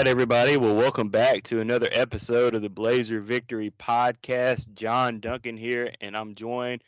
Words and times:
right, 0.00 0.08
everybody. 0.08 0.56
Well, 0.56 0.74
welcome 0.74 1.10
back 1.10 1.42
to 1.42 1.60
another 1.60 1.90
episode 1.92 2.54
of 2.54 2.62
the 2.62 2.70
Blazer 2.70 3.20
Victory 3.20 3.70
Podcast. 3.78 4.72
John 4.72 5.20
Duncan 5.20 5.58
here, 5.58 5.92
and 6.00 6.16
I'm 6.16 6.34
joined 6.34 6.82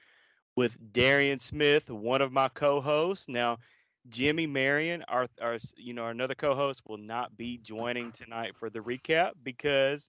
with 0.56 0.78
Darian 0.94 1.38
Smith, 1.38 1.90
one 1.90 2.22
of 2.22 2.32
my 2.32 2.48
co-hosts. 2.48 3.28
Now, 3.28 3.58
Jimmy 4.08 4.46
Marion, 4.46 5.04
our, 5.08 5.26
our 5.42 5.58
you 5.76 5.92
know, 5.92 6.06
another 6.06 6.34
co-host, 6.34 6.80
will 6.88 6.96
not 6.96 7.36
be 7.36 7.58
joining 7.58 8.12
tonight 8.12 8.56
for 8.56 8.70
the 8.70 8.78
recap 8.78 9.32
because 9.42 10.08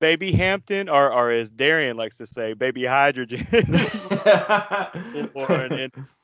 Baby 0.00 0.32
Hampton, 0.32 0.88
or, 0.88 1.12
or 1.12 1.30
as 1.30 1.48
Darian 1.48 1.96
likes 1.96 2.16
to 2.16 2.26
say, 2.26 2.54
Baby 2.54 2.84
Hydrogen. 2.84 3.46
and 3.52 5.30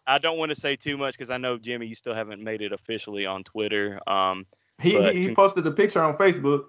I 0.04 0.18
don't 0.20 0.36
want 0.36 0.50
to 0.50 0.56
say 0.56 0.74
too 0.74 0.96
much 0.96 1.14
because 1.14 1.30
I 1.30 1.38
know 1.38 1.58
Jimmy, 1.58 1.86
you 1.86 1.94
still 1.94 2.14
haven't 2.14 2.42
made 2.42 2.60
it 2.60 2.72
officially 2.72 3.24
on 3.24 3.44
Twitter. 3.44 4.00
Um, 4.04 4.44
he 4.80 5.00
he, 5.12 5.28
he 5.28 5.34
posted 5.34 5.64
the 5.64 5.72
picture 5.72 6.02
on 6.02 6.16
Facebook. 6.16 6.66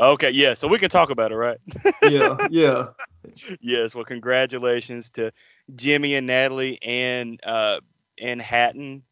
Okay, 0.00 0.30
yeah, 0.30 0.54
so 0.54 0.66
we 0.68 0.78
can 0.78 0.90
talk 0.90 1.10
about 1.10 1.32
it, 1.32 1.36
right? 1.36 1.58
yeah, 2.02 2.36
yeah. 2.50 2.86
yes, 3.60 3.94
well, 3.94 4.04
congratulations 4.04 5.10
to 5.10 5.32
Jimmy 5.74 6.14
and 6.14 6.26
Natalie 6.26 6.82
and 6.82 7.40
uh 7.44 7.80
and 8.20 8.40
Hatton. 8.40 9.02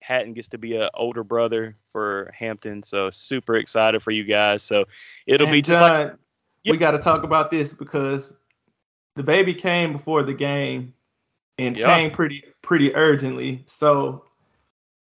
Hatton 0.00 0.32
gets 0.32 0.48
to 0.48 0.58
be 0.58 0.76
an 0.76 0.88
older 0.94 1.24
brother 1.24 1.76
for 1.92 2.30
Hampton, 2.34 2.82
so 2.82 3.10
super 3.10 3.56
excited 3.56 4.02
for 4.02 4.10
you 4.10 4.24
guys. 4.24 4.62
So 4.62 4.86
it'll 5.26 5.48
and 5.48 5.52
be 5.52 5.60
just 5.60 5.80
John, 5.80 6.06
like 6.06 6.14
we 6.64 6.76
got 6.78 6.92
to 6.92 6.98
talk 6.98 7.24
about 7.24 7.50
this 7.50 7.72
because 7.72 8.38
the 9.16 9.22
baby 9.22 9.52
came 9.52 9.92
before 9.92 10.22
the 10.22 10.32
game 10.32 10.94
and 11.58 11.76
Yeah. 11.76 11.96
came 11.96 12.10
pretty 12.10 12.44
pretty 12.62 12.94
urgently. 12.94 13.64
So 13.66 14.24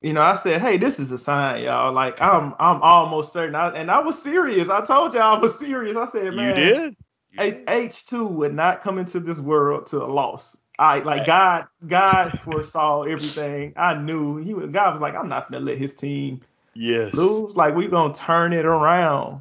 you 0.00 0.12
know, 0.12 0.22
I 0.22 0.34
said, 0.36 0.60
"Hey, 0.60 0.78
this 0.78 1.00
is 1.00 1.12
a 1.12 1.18
sign, 1.18 1.64
y'all. 1.64 1.92
Like, 1.92 2.20
I'm, 2.20 2.54
I'm 2.58 2.82
almost 2.82 3.32
certain." 3.32 3.54
I, 3.54 3.70
and 3.70 3.90
I 3.90 4.00
was 4.00 4.22
serious. 4.22 4.68
I 4.68 4.84
told 4.84 5.14
y'all 5.14 5.36
I 5.36 5.38
was 5.38 5.58
serious. 5.58 5.96
I 5.96 6.06
said, 6.06 6.34
"Man, 6.34 6.48
you 6.48 6.52
did. 6.54 6.96
H-. 7.38 7.64
H2 7.66 8.32
would 8.34 8.54
not 8.54 8.80
come 8.80 8.98
into 8.98 9.20
this 9.20 9.40
world 9.40 9.86
to 9.88 10.04
a 10.04 10.06
loss. 10.06 10.56
I 10.78 11.00
like 11.00 11.26
God. 11.26 11.66
God 11.86 12.32
foresaw 12.34 13.02
everything. 13.02 13.74
I 13.76 13.94
knew 13.94 14.36
he 14.36 14.54
would. 14.54 14.72
God 14.72 14.92
was 14.92 15.00
like, 15.00 15.14
I'm 15.14 15.28
not 15.28 15.50
gonna 15.50 15.64
let 15.64 15.78
his 15.78 15.94
team 15.94 16.42
Yes. 16.74 17.14
lose. 17.14 17.56
Like 17.56 17.74
we 17.74 17.88
gonna 17.88 18.14
turn 18.14 18.52
it 18.52 18.64
around. 18.66 19.40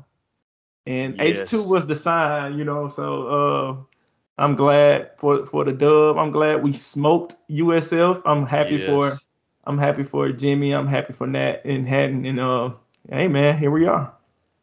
And 0.87 1.15
Yes. 1.17 1.51
H2 1.51 1.67
was 1.69 1.85
the 1.85 1.95
sign, 1.95 2.57
you 2.57 2.65
know. 2.65 2.89
So 2.89 3.27
uh, 3.27 3.75
I'm 4.37 4.55
glad 4.55 5.11
for 5.19 5.45
for 5.45 5.65
the 5.65 5.73
dub. 5.73 6.17
I'm 6.17 6.31
glad 6.31 6.63
we 6.63 6.73
smoked 6.73 7.35
USF. 7.49 8.23
I'm 8.25 8.45
happy 8.47 8.79
for 8.79 9.09
Yes. 9.09 9.26
I'm 9.67 9.77
happy 9.77 10.03
for 10.03 10.31
Jimmy. 10.31 10.71
I'm 10.71 10.87
happy 10.87 11.11
for 11.11 11.27
Nat 11.27 11.61
and 11.65 11.85
Haddon. 11.85 12.25
And 12.25 12.39
uh, 12.39 12.71
hey 13.09 13.27
man, 13.27 13.57
here 13.57 13.69
we 13.69 13.85
are. 13.85 14.13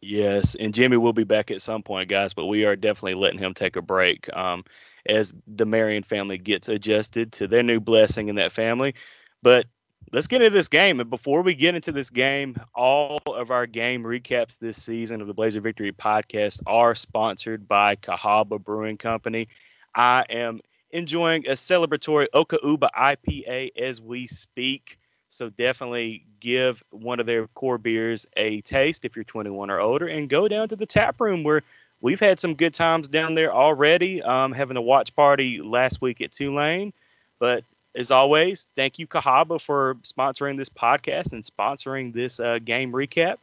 Yes, 0.00 0.54
and 0.54 0.74
Jimmy 0.74 0.96
will 0.96 1.12
be 1.12 1.24
back 1.24 1.50
at 1.50 1.62
some 1.62 1.82
point, 1.82 2.08
guys, 2.08 2.34
but 2.34 2.46
we 2.46 2.64
are 2.64 2.74
definitely 2.74 3.14
letting 3.14 3.38
him 3.38 3.54
take 3.54 3.76
a 3.76 3.82
break 3.82 4.34
um, 4.34 4.64
as 5.06 5.34
the 5.46 5.66
Marion 5.66 6.02
family 6.02 6.38
gets 6.38 6.68
adjusted 6.68 7.32
to 7.32 7.46
their 7.46 7.62
new 7.62 7.80
blessing 7.80 8.28
in 8.28 8.36
that 8.36 8.52
family. 8.52 8.94
But 9.42 9.66
let's 10.12 10.26
get 10.26 10.40
into 10.42 10.56
this 10.56 10.68
game. 10.68 11.00
And 11.00 11.10
before 11.10 11.42
we 11.42 11.54
get 11.54 11.74
into 11.74 11.92
this 11.92 12.10
game, 12.10 12.56
all 12.74 13.18
of 13.26 13.50
our 13.50 13.66
game 13.66 14.04
recaps 14.04 14.58
this 14.58 14.82
season 14.82 15.20
of 15.20 15.26
the 15.26 15.34
Blazer 15.34 15.60
Victory 15.60 15.92
podcast 15.92 16.62
are 16.66 16.94
sponsored 16.94 17.68
by 17.68 17.96
Cahaba 17.96 18.62
Brewing 18.62 18.96
Company. 18.96 19.48
I 19.94 20.24
am 20.30 20.60
enjoying 20.94 21.46
a 21.48 21.52
celebratory 21.52 22.28
Okauba 22.32 22.88
IPA 22.96 23.76
as 23.76 24.00
we 24.00 24.26
speak. 24.28 24.98
So 25.28 25.50
definitely 25.50 26.24
give 26.38 26.82
one 26.90 27.18
of 27.18 27.26
their 27.26 27.48
core 27.48 27.78
beers 27.78 28.26
a 28.36 28.60
taste 28.60 29.04
if 29.04 29.16
you're 29.16 29.24
21 29.24 29.70
or 29.70 29.80
older, 29.80 30.06
and 30.06 30.30
go 30.30 30.46
down 30.46 30.68
to 30.68 30.76
the 30.76 30.86
tap 30.86 31.20
room 31.20 31.42
where 31.42 31.62
we've 32.00 32.20
had 32.20 32.38
some 32.38 32.54
good 32.54 32.72
times 32.72 33.08
down 33.08 33.34
there 33.34 33.52
already. 33.52 34.22
Um, 34.22 34.52
having 34.52 34.76
a 34.76 34.82
watch 34.82 35.14
party 35.16 35.60
last 35.60 36.00
week 36.00 36.20
at 36.20 36.30
Tulane, 36.30 36.92
but 37.40 37.64
as 37.96 38.10
always, 38.10 38.68
thank 38.76 38.98
you 38.98 39.06
Cahaba 39.06 39.60
for 39.60 39.96
sponsoring 40.02 40.56
this 40.56 40.68
podcast 40.68 41.32
and 41.32 41.44
sponsoring 41.44 42.12
this 42.12 42.38
uh, 42.38 42.58
game 42.58 42.92
recap. 42.92 43.36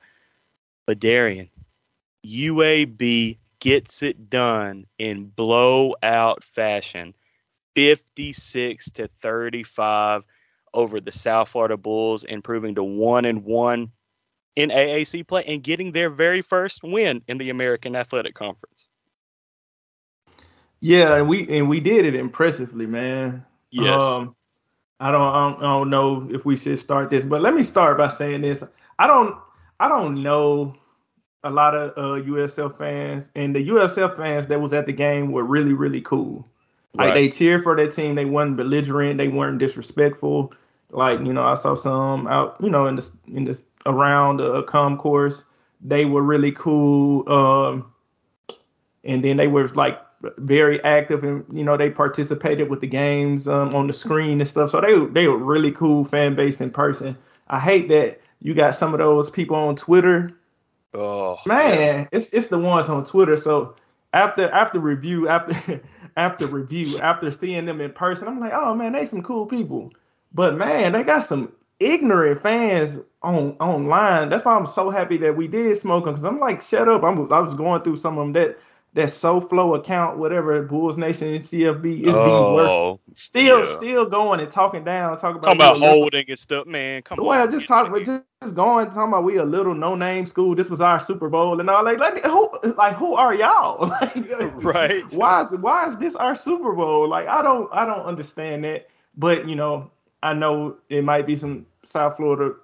But 0.85 0.99
Darian, 0.99 1.49
UAB 2.25 3.37
gets 3.59 4.03
it 4.03 4.29
done 4.29 4.87
in 4.97 5.25
blowout 5.25 6.43
fashion, 6.43 7.13
56 7.75 8.91
to 8.91 9.09
35 9.21 10.23
over 10.73 10.99
the 10.99 11.11
South 11.11 11.49
Florida 11.49 11.77
Bulls, 11.77 12.23
improving 12.23 12.75
to 12.75 12.83
one 12.83 13.25
and 13.25 13.43
one 13.43 13.91
in 14.55 14.69
AAC 14.69 15.27
play 15.27 15.43
and 15.47 15.63
getting 15.63 15.91
their 15.91 16.09
very 16.09 16.41
first 16.41 16.83
win 16.83 17.21
in 17.27 17.37
the 17.37 17.49
American 17.49 17.95
Athletic 17.95 18.35
Conference. 18.35 18.87
Yeah, 20.79 21.15
and 21.15 21.29
we 21.29 21.47
and 21.57 21.69
we 21.69 21.79
did 21.79 22.05
it 22.05 22.15
impressively, 22.15 22.87
man. 22.87 23.45
Yes. 23.69 24.01
Um, 24.01 24.35
I 24.99 25.11
don't, 25.11 25.21
I 25.21 25.49
don't 25.49 25.57
I 25.59 25.61
don't 25.61 25.89
know 25.89 26.27
if 26.31 26.45
we 26.45 26.57
should 26.57 26.79
start 26.79 27.09
this, 27.09 27.25
but 27.25 27.41
let 27.41 27.53
me 27.53 27.63
start 27.63 27.97
by 27.97 28.07
saying 28.07 28.41
this. 28.41 28.63
I 28.97 29.07
don't 29.07 29.37
I 29.79 29.87
don't 29.87 30.23
know 30.23 30.75
a 31.43 31.49
lot 31.49 31.75
of 31.75 31.91
uh, 31.97 32.23
USF 32.25 32.77
fans, 32.77 33.29
and 33.35 33.55
the 33.55 33.69
USF 33.69 34.17
fans 34.17 34.47
that 34.47 34.59
was 34.59 34.73
at 34.73 34.85
the 34.85 34.93
game 34.93 35.31
were 35.31 35.43
really 35.43 35.73
really 35.73 36.01
cool. 36.01 36.47
Like 36.93 37.13
they 37.13 37.29
cheered 37.29 37.63
for 37.63 37.75
their 37.75 37.89
team. 37.89 38.15
They 38.15 38.25
weren't 38.25 38.57
belligerent. 38.57 39.17
They 39.17 39.29
weren't 39.29 39.59
disrespectful. 39.59 40.53
Like 40.89 41.19
you 41.19 41.33
know, 41.33 41.43
I 41.43 41.55
saw 41.55 41.75
some 41.75 42.27
out, 42.27 42.57
you 42.59 42.69
know, 42.69 42.87
in 42.87 42.95
this 42.95 43.11
in 43.33 43.45
this 43.45 43.63
around 43.85 44.37
the 44.37 44.63
concourse. 44.63 45.43
They 45.81 46.05
were 46.05 46.21
really 46.21 46.51
cool. 46.51 47.31
Um, 47.31 47.93
and 49.03 49.23
then 49.23 49.37
they 49.37 49.47
were 49.47 49.67
like 49.69 49.99
very 50.37 50.83
active 50.83 51.23
and 51.23 51.45
you 51.51 51.63
know 51.63 51.77
they 51.77 51.89
participated 51.89 52.69
with 52.69 52.81
the 52.81 52.87
games 52.87 53.47
um, 53.47 53.73
on 53.73 53.87
the 53.87 53.93
screen 53.93 54.39
and 54.39 54.47
stuff. 54.47 54.69
So 54.69 54.81
they 54.81 54.99
they 55.21 55.27
were 55.27 55.37
really 55.37 55.71
cool 55.71 56.05
fan 56.05 56.35
base 56.35 56.61
in 56.61 56.71
person. 56.71 57.17
I 57.47 57.59
hate 57.59 57.89
that 57.89 58.21
you 58.41 58.53
got 58.53 58.75
some 58.75 58.93
of 58.93 58.99
those 58.99 59.29
people 59.29 59.55
on 59.55 59.75
Twitter. 59.75 60.31
Oh 60.93 61.39
Man, 61.45 62.09
it's 62.11 62.29
it's 62.33 62.47
the 62.47 62.59
ones 62.59 62.89
on 62.89 63.05
Twitter. 63.05 63.37
So 63.37 63.75
after 64.13 64.49
after 64.49 64.79
review 64.79 65.27
after 65.27 65.81
after 66.15 66.47
review 66.47 66.99
after 66.99 67.31
seeing 67.31 67.65
them 67.65 67.81
in 67.81 67.91
person, 67.91 68.27
I'm 68.27 68.39
like, 68.39 68.53
oh 68.53 68.75
man, 68.75 68.93
they 68.93 69.05
some 69.05 69.23
cool 69.23 69.45
people. 69.45 69.93
But 70.33 70.55
man, 70.55 70.93
they 70.93 71.03
got 71.03 71.23
some 71.25 71.51
ignorant 71.79 72.41
fans 72.41 72.99
on 73.21 73.57
online. 73.59 74.29
That's 74.29 74.45
why 74.45 74.55
I'm 74.55 74.65
so 74.65 74.89
happy 74.89 75.17
that 75.17 75.35
we 75.35 75.47
did 75.47 75.77
smoke 75.77 76.05
them 76.05 76.13
because 76.13 76.25
I'm 76.25 76.39
like, 76.39 76.61
shut 76.61 76.87
up. 76.87 77.03
I'm 77.03 77.31
I 77.31 77.39
was 77.39 77.55
going 77.55 77.81
through 77.81 77.97
some 77.97 78.17
of 78.17 78.25
them 78.25 78.33
that 78.33 78.59
that 78.93 79.07
SoFlo 79.07 79.77
account, 79.77 80.17
whatever 80.17 80.61
Bulls 80.63 80.97
Nation 80.97 81.29
and 81.29 81.41
CFB 81.41 82.01
is 82.07 82.13
the 82.13 82.19
oh, 82.19 82.55
worst. 82.55 82.73
Oh, 82.73 82.99
Still, 83.13 83.59
yeah. 83.59 83.75
still 83.77 84.05
going 84.05 84.41
and 84.41 84.51
talking 84.51 84.83
down, 84.83 85.17
talking 85.17 85.37
about 85.37 85.43
talking 85.43 85.57
about 85.61 85.79
little- 85.79 85.95
holding 85.95 86.25
and 86.27 86.37
stuff, 86.37 86.67
man. 86.67 87.01
Come 87.03 87.19
well, 87.23 87.43
on. 87.43 87.51
just 87.51 87.67
talking, 87.67 88.03
just, 88.03 88.23
just 88.41 88.55
going, 88.55 88.87
talking 88.87 89.03
about 89.03 89.23
we 89.23 89.37
a 89.37 89.45
little 89.45 89.73
no 89.73 89.95
name 89.95 90.25
school. 90.25 90.55
This 90.55 90.69
was 90.69 90.81
our 90.81 90.99
Super 90.99 91.29
Bowl 91.29 91.59
and 91.61 91.69
all. 91.69 91.85
Like, 91.85 91.99
like 91.99 92.25
who, 92.25 92.51
like 92.75 92.95
who 92.95 93.13
are 93.15 93.33
y'all? 93.33 93.87
Like, 94.01 94.63
Right. 94.63 95.03
Why 95.13 95.43
is 95.43 95.51
why 95.51 95.87
is 95.87 95.97
this 95.97 96.15
our 96.15 96.35
Super 96.35 96.73
Bowl? 96.73 97.07
Like, 97.07 97.27
I 97.27 97.41
don't 97.41 97.69
I 97.73 97.85
don't 97.85 98.05
understand 98.05 98.65
that. 98.65 98.89
But 99.15 99.47
you 99.47 99.55
know, 99.55 99.89
I 100.21 100.33
know 100.33 100.77
it 100.89 101.03
might 101.03 101.25
be 101.25 101.35
some 101.37 101.65
South 101.85 102.17
Florida 102.17 102.55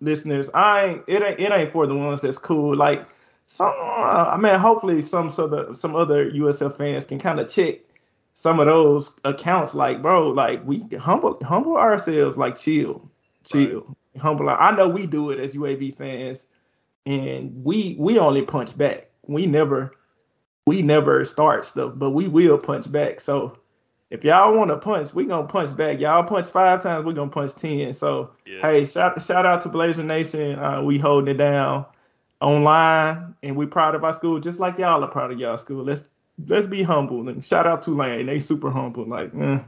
listeners. 0.00 0.50
I 0.52 0.84
ain't 0.84 1.04
it 1.06 1.22
ain't 1.22 1.40
it 1.40 1.52
ain't 1.52 1.72
for 1.72 1.86
the 1.86 1.94
ones 1.94 2.20
that's 2.20 2.38
cool. 2.38 2.76
Like 2.76 3.06
some, 3.46 3.68
uh, 3.68 4.30
I 4.32 4.36
mean, 4.38 4.58
hopefully 4.58 5.02
some 5.02 5.30
sort 5.30 5.52
of 5.52 5.76
some 5.76 5.94
other 5.94 6.30
USF 6.30 6.76
fans 6.76 7.06
can 7.06 7.18
kind 7.18 7.38
of 7.38 7.48
check 7.48 7.78
some 8.34 8.60
of 8.60 8.66
those 8.66 9.14
accounts. 9.24 9.74
Like, 9.74 10.02
bro, 10.02 10.30
like 10.30 10.66
we 10.66 10.84
humble 10.98 11.38
humble 11.42 11.76
ourselves. 11.76 12.36
Like, 12.36 12.56
chill, 12.56 13.08
chill, 13.44 13.96
humble. 14.18 14.48
I 14.48 14.74
know 14.74 14.88
we 14.88 15.06
do 15.06 15.30
it 15.30 15.38
as 15.38 15.54
UAB 15.54 15.96
fans, 15.96 16.46
and 17.04 17.64
we 17.64 17.96
we 17.98 18.18
only 18.18 18.42
punch 18.42 18.76
back. 18.76 19.10
We 19.26 19.46
never 19.46 19.92
we 20.66 20.82
never 20.82 21.24
start 21.24 21.64
stuff, 21.64 21.92
but 21.94 22.10
we 22.10 22.26
will 22.26 22.58
punch 22.58 22.90
back. 22.90 23.20
So 23.20 23.58
if 24.10 24.24
y'all 24.24 24.56
want 24.56 24.70
to 24.70 24.76
punch, 24.78 25.14
we 25.14 25.24
gonna 25.24 25.46
punch 25.46 25.76
back. 25.76 26.00
Y'all 26.00 26.24
punch 26.24 26.48
five 26.48 26.82
times, 26.82 27.04
we 27.04 27.14
gonna 27.14 27.30
punch 27.30 27.54
ten. 27.54 27.92
So 27.92 28.32
Yes. 28.44 28.62
hey, 28.62 28.86
shout 28.86 29.22
shout 29.22 29.46
out 29.46 29.62
to 29.62 29.68
Blazer 29.68 30.02
Nation. 30.02 30.58
Uh, 30.58 30.82
we 30.82 30.98
holding 30.98 31.32
it 31.32 31.38
down 31.38 31.86
online, 32.46 33.34
and 33.42 33.56
we 33.56 33.66
proud 33.66 33.96
of 33.96 34.04
our 34.04 34.12
school, 34.12 34.38
just 34.38 34.60
like 34.60 34.78
y'all 34.78 35.02
are 35.02 35.10
proud 35.10 35.32
of 35.32 35.38
y'all 35.40 35.56
school. 35.56 35.82
Let's 35.82 36.08
let's 36.46 36.66
be 36.66 36.82
humble 36.82 37.28
and 37.28 37.44
shout 37.44 37.66
out 37.66 37.82
Tulane. 37.82 38.26
They 38.26 38.38
super 38.38 38.70
humble. 38.70 39.04
Like, 39.04 39.32
eh. 39.34 39.58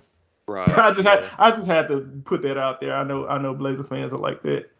Right. 0.47 0.69
I 0.79 0.93
just 0.93 1.07
had. 1.07 1.25
I 1.39 1.51
just 1.51 1.67
had 1.67 1.89
to 1.89 2.01
put 2.25 2.43
that 2.43 2.57
out 2.57 2.81
there. 2.81 2.95
I 2.95 3.03
know 3.03 3.27
I 3.27 3.39
know 3.39 3.53
Blazer 3.53 3.83
fans 3.85 4.15
are 4.15 4.19
like 4.19 4.43
that. 4.43 4.71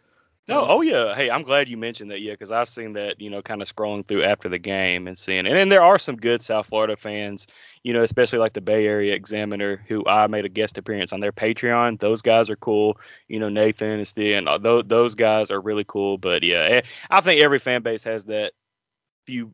Oh, 0.51 0.67
oh 0.69 0.81
yeah. 0.81 1.15
Hey, 1.15 1.31
I'm 1.31 1.43
glad 1.43 1.69
you 1.69 1.77
mentioned 1.77 2.11
that. 2.11 2.21
Yeah, 2.23 2.33
because 2.33 2.53
I've 2.53 2.69
seen 2.71 2.95
that. 2.95 3.21
You 3.21 3.29
know, 3.29 3.43
kind 3.43 3.61
of 3.61 3.75
scrolling 3.75 4.07
through 4.07 4.25
after 4.25 4.49
the 4.49 4.59
game 4.59 5.07
and 5.07 5.19
seeing, 5.19 5.47
and, 5.47 5.59
and 5.59 5.71
there 5.71 5.83
are 5.83 5.99
some 5.99 6.17
good 6.17 6.43
South 6.43 6.67
Florida 6.67 6.97
fans. 6.97 7.47
You 7.83 7.93
know, 7.93 8.03
especially 8.03 8.39
like 8.39 8.55
the 8.55 8.63
Bay 8.63 8.87
Area 8.87 9.15
Examiner, 9.15 9.83
who 9.89 10.05
I 10.07 10.27
made 10.27 10.47
a 10.47 10.49
guest 10.49 10.79
appearance 10.79 11.13
on 11.13 11.21
their 11.21 11.33
Patreon. 11.33 12.01
Those 12.01 12.23
guys 12.23 12.49
are 12.49 12.57
cool. 12.57 12.99
You 13.29 13.41
know, 13.41 13.51
Nathan 13.51 13.99
and 13.99 14.09
Stan. 14.09 14.47
Those 14.61 14.85
those 14.87 15.15
guys 15.15 15.51
are 15.51 15.61
really 15.61 15.85
cool. 15.87 16.17
But 16.17 16.43
yeah, 16.43 16.63
eh, 16.71 16.81
I 17.11 17.21
think 17.21 17.43
every 17.43 17.59
fan 17.59 17.83
base 17.83 18.05
has 18.05 18.25
that 18.27 18.53
few 19.27 19.53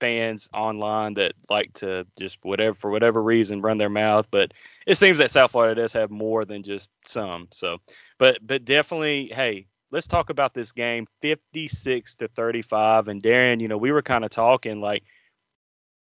fans 0.00 0.48
online 0.54 1.14
that 1.14 1.32
like 1.50 1.72
to 1.74 2.06
just 2.18 2.38
whatever 2.42 2.74
for 2.74 2.90
whatever 2.90 3.22
reason 3.22 3.60
run 3.60 3.78
their 3.78 3.88
mouth. 3.90 4.26
But 4.30 4.52
it 4.86 4.96
seems 4.96 5.18
that 5.18 5.30
South 5.30 5.50
Florida 5.50 5.80
does 5.82 5.92
have 5.92 6.10
more 6.10 6.46
than 6.46 6.62
just 6.62 6.90
some. 7.06 7.48
So, 7.52 7.78
but 8.18 8.38
but 8.46 8.64
definitely, 8.64 9.26
hey, 9.34 9.66
let's 9.90 10.06
talk 10.06 10.30
about 10.30 10.54
this 10.54 10.72
game 10.72 11.06
56 11.22 12.14
to 12.16 12.28
35 12.28 13.08
and 13.08 13.22
Darian, 13.22 13.60
you 13.60 13.68
know, 13.68 13.78
we 13.78 13.92
were 13.92 14.02
kind 14.02 14.24
of 14.24 14.30
talking 14.30 14.80
like 14.80 15.04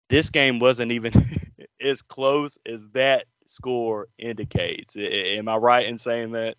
this 0.10 0.30
game 0.30 0.60
wasn't 0.60 0.92
even 0.92 1.14
as 1.82 2.02
close 2.02 2.58
as 2.66 2.88
that 2.90 3.26
score 3.48 4.08
indicates. 4.18 4.96
Am 4.98 5.48
I 5.48 5.56
right 5.56 5.86
in 5.86 5.98
saying 5.98 6.32
that? 6.34 6.56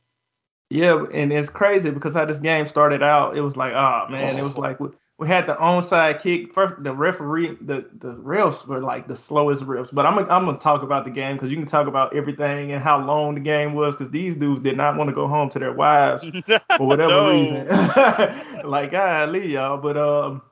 Yeah, 0.71 1.05
and 1.13 1.33
it's 1.33 1.51
crazy 1.51 1.91
because 1.91 2.15
how 2.15 2.25
this 2.25 2.41
game 2.41 2.65
started 2.65 3.03
out, 3.03 3.37
it 3.37 3.43
was 3.43 3.59
like, 3.59 3.75
oh 3.75 4.07
man, 4.09 4.39
it 4.39 4.43
was 4.43 4.57
like 4.59 4.79
we 5.23 5.29
had 5.29 5.47
the 5.47 5.55
onside 5.55 6.21
kick. 6.21 6.53
First, 6.53 6.83
the 6.83 6.93
referee, 6.93 7.57
the 7.61 7.87
the 7.95 8.17
refs 8.17 8.67
were 8.67 8.81
like 8.81 9.07
the 9.07 9.15
slowest 9.15 9.63
refs. 9.63 9.91
But 9.93 10.05
I'm 10.05 10.19
I'm 10.19 10.47
gonna 10.47 10.59
talk 10.59 10.83
about 10.83 11.05
the 11.05 11.13
game 11.13 11.37
because 11.37 11.49
you 11.49 11.57
can 11.57 11.67
talk 11.67 11.87
about 11.87 12.17
everything 12.17 12.73
and 12.73 12.83
how 12.83 13.01
long 13.01 13.37
the 13.37 13.41
game 13.41 13.73
was 13.73 13.95
because 13.95 14.11
these 14.11 14.37
dudes 14.37 14.63
did 14.63 14.77
not 14.77 14.97
want 14.97 15.11
to 15.11 15.15
go 15.15 15.29
home 15.29 15.49
to 15.51 15.61
their 15.61 15.73
wives 15.73 16.25
for 16.77 16.89
whatever 16.89 17.31
reason. 17.31 17.69
like, 18.69 18.95
I 18.95 19.27
leave 19.27 19.51
y'all. 19.51 19.79
But 19.79 19.97
um, 19.97 20.43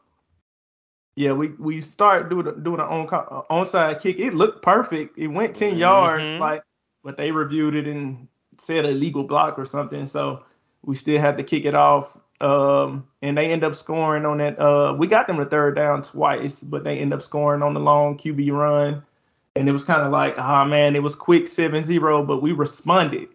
yeah, 1.16 1.32
we 1.32 1.48
we 1.48 1.80
start 1.80 2.30
doing 2.30 2.62
doing 2.62 2.78
an 2.78 2.86
on 2.86 3.08
onside 3.50 4.00
kick. 4.00 4.20
It 4.20 4.34
looked 4.34 4.62
perfect. 4.62 5.18
It 5.18 5.26
went 5.26 5.56
10 5.56 5.70
mm-hmm. 5.70 5.80
yards, 5.80 6.34
like, 6.34 6.62
but 7.02 7.16
they 7.16 7.32
reviewed 7.32 7.74
it 7.74 7.88
and 7.88 8.28
said 8.58 8.84
illegal 8.84 9.24
block 9.24 9.58
or 9.58 9.64
something. 9.64 10.06
So 10.06 10.44
we 10.82 10.94
still 10.94 11.20
had 11.20 11.38
to 11.38 11.42
kick 11.42 11.64
it 11.64 11.74
off. 11.74 12.16
Um, 12.40 13.06
and 13.20 13.36
they 13.36 13.52
end 13.52 13.64
up 13.64 13.74
scoring 13.74 14.24
on 14.24 14.38
that. 14.38 14.58
Uh, 14.58 14.94
we 14.96 15.06
got 15.06 15.26
them 15.26 15.36
the 15.36 15.44
third 15.44 15.76
down 15.76 16.02
twice, 16.02 16.62
but 16.62 16.84
they 16.84 16.98
end 16.98 17.12
up 17.12 17.22
scoring 17.22 17.62
on 17.62 17.74
the 17.74 17.80
long 17.80 18.16
QB 18.16 18.50
run. 18.52 19.02
And 19.56 19.68
it 19.68 19.72
was 19.72 19.82
kind 19.82 20.02
of 20.02 20.12
like, 20.12 20.38
oh 20.38 20.64
man, 20.64 20.96
it 20.96 21.02
was 21.02 21.14
quick 21.14 21.44
7-0, 21.44 22.26
but 22.26 22.40
we 22.40 22.52
responded. 22.52 23.28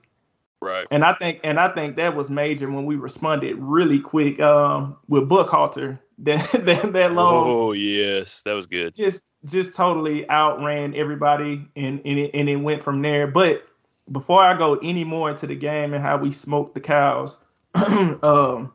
Right. 0.61 0.87
And 0.89 1.03
I 1.03 1.13
think 1.13 1.41
and 1.43 1.59
I 1.59 1.69
think 1.73 1.97
that 1.97 2.15
was 2.15 2.29
major 2.29 2.69
when 2.71 2.85
we 2.85 2.95
responded 2.95 3.57
really 3.59 3.99
quick 3.99 4.39
um, 4.39 4.97
with 5.07 5.29
Buckhalter. 5.29 5.99
That 6.19 6.49
that 6.63 6.93
that 6.93 7.11
long. 7.11 7.45
Oh 7.45 7.71
yes, 7.73 8.41
that 8.43 8.53
was 8.53 8.67
good. 8.67 8.95
Just 8.95 9.25
just 9.43 9.75
totally 9.75 10.25
outran 10.29 10.95
everybody 10.95 11.67
and 11.75 11.99
and 12.05 12.19
it, 12.19 12.31
and 12.33 12.47
it 12.47 12.55
went 12.55 12.83
from 12.83 13.01
there. 13.01 13.27
But 13.27 13.67
before 14.09 14.41
I 14.41 14.57
go 14.57 14.75
any 14.75 15.03
more 15.03 15.29
into 15.29 15.45
the 15.45 15.57
game 15.57 15.93
and 15.93 16.01
how 16.01 16.15
we 16.15 16.31
smoked 16.31 16.73
the 16.73 16.79
cows, 16.79 17.37
um, 17.75 18.73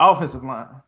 offensive 0.00 0.44
line. 0.44 0.82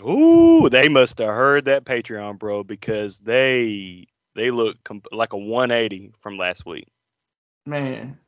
Ooh, 0.00 0.68
they 0.70 0.88
must 0.88 1.18
have 1.18 1.28
heard 1.28 1.64
that 1.64 1.84
Patreon, 1.84 2.38
bro, 2.38 2.62
because 2.62 3.18
they 3.18 4.06
they 4.34 4.50
look 4.50 4.82
comp- 4.84 5.08
like 5.10 5.32
a 5.32 5.38
180 5.38 6.12
from 6.20 6.38
last 6.38 6.64
week. 6.64 6.86
Man, 7.66 8.18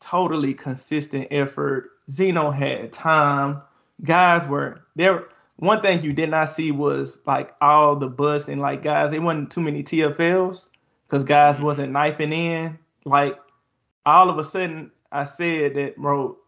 totally 0.00 0.54
consistent 0.54 1.28
effort. 1.30 1.90
Zeno 2.10 2.50
had 2.50 2.92
time. 2.92 3.60
Guys 4.02 4.48
were 4.48 4.80
there. 4.96 5.28
One 5.56 5.82
thing 5.82 6.02
you 6.02 6.14
did 6.14 6.30
not 6.30 6.48
see 6.48 6.72
was 6.72 7.20
like 7.26 7.54
all 7.60 7.96
the 7.96 8.08
bust 8.08 8.48
and 8.48 8.60
like 8.60 8.82
guys. 8.82 9.12
It 9.12 9.20
wasn't 9.20 9.52
too 9.52 9.60
many 9.60 9.82
TFLs 9.82 10.66
because 11.06 11.24
guys 11.24 11.56
mm-hmm. 11.56 11.64
wasn't 11.66 11.92
knifing 11.92 12.32
in. 12.32 12.78
Like 13.04 13.38
all 14.06 14.30
of 14.30 14.38
a 14.38 14.44
sudden, 14.44 14.90
I 15.12 15.24
said 15.24 15.74
that, 15.74 15.96
bro. 15.96 16.38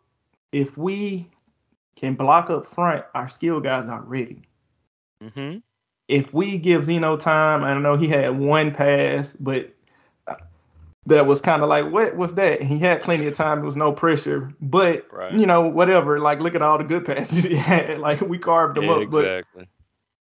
If 0.51 0.79
we 0.79 1.31
can 1.97 2.15
block 2.15 2.51
up 2.51 2.67
front, 2.67 3.05
our 3.15 3.29
skill 3.29 3.61
guys 3.61 3.87
are 3.87 4.03
ready. 4.03 4.43
Mm-hmm. 5.23 5.59
If 6.09 6.35
we 6.35 6.59
give 6.59 6.85
Zeno 6.85 7.17
time, 7.17 7.63
I 7.65 7.73
don't 7.73 7.83
know 7.83 7.97
he 7.97 8.09
had 8.09 8.39
one 8.39 8.73
pass, 8.73 9.37
but 9.37 9.73
that 11.07 11.27
was 11.27 11.41
kind 11.41 11.63
of 11.63 11.69
like, 11.69 11.91
what 11.91 12.17
was 12.17 12.35
that? 12.35 12.63
He 12.63 12.79
had 12.79 13.03
plenty 13.03 13.27
of 13.27 13.35
time. 13.35 13.59
There 13.59 13.67
was 13.67 13.77
no 13.77 13.93
pressure, 13.93 14.53
but 14.61 15.07
right. 15.13 15.33
you 15.33 15.47
know, 15.47 15.63
whatever. 15.63 16.21
Like, 16.21 16.41
look 16.41 16.55
at 16.55 16.63
all 16.63 16.79
the 16.79 16.85
good 16.85 17.05
passes 17.05 17.45
he 17.45 17.55
had. 17.55 17.99
Like, 17.99 18.21
we 18.21 18.39
carved 18.39 18.77
them 18.77 18.85
yeah, 18.85 18.93
up. 18.93 19.03
Exactly. 19.03 19.69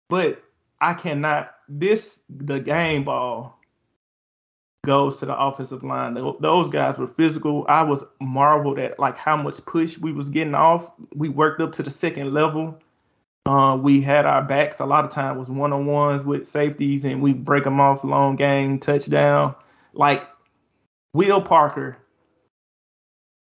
But, 0.10 0.36
but 0.36 0.44
I 0.82 0.94
cannot. 0.94 1.56
This 1.70 2.22
the 2.30 2.60
game 2.60 3.04
ball 3.04 3.60
goes 4.86 5.18
to 5.18 5.26
the 5.26 5.38
offensive 5.38 5.84
line. 5.84 6.14
Those 6.40 6.70
guys 6.70 6.98
were 6.98 7.08
physical. 7.08 7.66
I 7.68 7.84
was 7.84 8.06
marveled 8.20 8.80
at 8.80 9.00
like 9.00 9.18
how 9.18 9.38
much 9.38 9.64
push 9.66 9.98
we 9.98 10.12
was 10.12 10.30
getting 10.30 10.56
off. 10.56 10.92
We 11.16 11.30
worked 11.30 11.62
up 11.62 11.74
to 11.74 11.84
the 11.84 11.90
second 11.90 12.34
level. 12.34 12.80
Uh, 13.46 13.78
we 13.82 14.02
had 14.02 14.26
our 14.26 14.42
backs 14.42 14.80
a 14.80 14.86
lot 14.86 15.04
of 15.04 15.12
time 15.12 15.38
was 15.38 15.50
one 15.50 15.74
on 15.74 15.86
ones 15.86 16.24
with 16.24 16.48
safeties, 16.48 17.04
and 17.04 17.22
we 17.22 17.34
break 17.34 17.66
them 17.66 17.80
off 17.80 18.04
long 18.04 18.36
game 18.36 18.80
touchdown. 18.80 19.56
Like 19.94 20.26
Will 21.14 21.42
Parker 21.42 21.98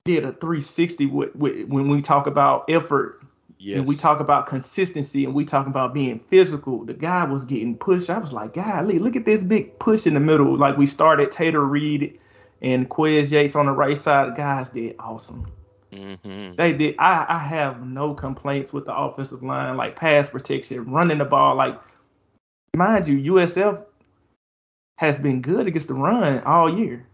did 0.06 0.24
a 0.24 0.32
360 0.32 1.06
with, 1.08 1.36
with, 1.36 1.68
when 1.68 1.90
we 1.90 2.02
talk 2.02 2.28
about 2.28 2.66
effort 2.70 3.22
Yes. 3.64 3.78
And 3.78 3.88
we 3.88 3.96
talk 3.96 4.20
about 4.22 4.48
consistency 4.48 5.24
and 5.24 5.36
we 5.36 5.46
talk 5.46 5.68
about 5.68 5.94
being 5.94 6.20
physical. 6.20 6.84
The 6.84 6.96
guy 6.96 7.26
was 7.26 7.46
getting 7.46 7.78
pushed. 7.78 8.10
I 8.10 8.18
was 8.18 8.34
like, 8.34 8.54
golly, 8.54 8.98
look 8.98 9.16
at 9.16 9.24
this 9.24 9.44
big 9.44 9.78
push 9.78 10.08
in 10.08 10.16
the 10.16 10.20
middle. 10.20 10.58
Like 10.58 10.78
we 10.78 10.88
started 10.88 11.30
Tater 11.30 11.64
Reed 11.64 12.20
and 12.60 12.90
Quez 12.90 13.30
Yates 13.30 13.56
on 13.56 13.68
the 13.68 13.72
right 13.72 13.96
side. 13.96 14.36
Guys 14.36 14.72
did 14.72 14.96
awesome. 14.98 15.52
Mm-hmm. 15.94 16.56
They 16.56 16.74
did. 16.74 16.96
I, 16.98 17.28
I 17.30 17.38
have 17.38 17.86
no 17.86 18.16
complaints 18.16 18.74
with 18.74 18.86
the 18.86 18.96
offensive 18.96 19.44
line, 19.44 19.78
like 19.78 19.96
pass 19.96 20.28
protection, 20.28 20.92
running 20.92 21.20
the 21.20 21.26
ball. 21.26 21.56
Like, 21.56 21.80
mind 22.76 23.08
you, 23.08 23.34
USF 23.34 23.84
has 24.98 25.20
been 25.20 25.44
good 25.44 25.68
against 25.68 25.88
the 25.88 25.94
run 25.94 26.42
all 26.42 26.80
year. 26.80 27.06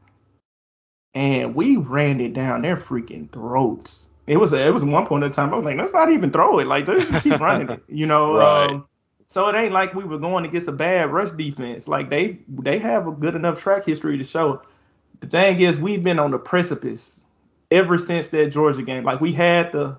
And 1.13 1.55
we 1.55 1.75
ran 1.75 2.21
it 2.21 2.33
down 2.33 2.61
their 2.61 2.77
freaking 2.77 3.29
throats 3.29 4.07
it 4.27 4.37
was 4.37 4.51
it 4.51 4.73
was 4.73 4.83
one 4.83 5.07
point 5.07 5.23
in 5.23 5.31
time 5.31 5.53
I 5.53 5.55
was 5.55 5.65
like, 5.65 5.77
let's 5.77 5.93
not 5.93 6.11
even 6.11 6.31
throw 6.31 6.59
it. 6.59 6.67
Like 6.67 6.87
let's 6.87 7.09
just 7.09 7.23
keep 7.23 7.39
running 7.39 7.69
it. 7.69 7.83
You 7.87 8.05
know. 8.05 8.37
Right. 8.37 8.69
Um, 8.69 8.87
so 9.29 9.47
it 9.47 9.55
ain't 9.55 9.73
like 9.73 9.93
we 9.93 10.03
were 10.03 10.19
going 10.19 10.45
against 10.45 10.67
a 10.67 10.73
bad 10.73 11.11
rush 11.11 11.31
defense. 11.31 11.87
Like 11.87 12.09
they 12.09 12.39
they 12.47 12.77
have 12.77 13.07
a 13.07 13.11
good 13.11 13.35
enough 13.35 13.61
track 13.61 13.85
history 13.85 14.17
to 14.17 14.23
show. 14.23 14.61
The 15.21 15.27
thing 15.27 15.59
is, 15.61 15.79
we've 15.79 16.03
been 16.03 16.19
on 16.19 16.31
the 16.31 16.37
precipice 16.37 17.19
ever 17.71 17.97
since 17.97 18.29
that 18.29 18.51
Georgia 18.51 18.83
game. 18.83 19.03
Like 19.03 19.21
we 19.21 19.31
had 19.33 19.71
the 19.71 19.97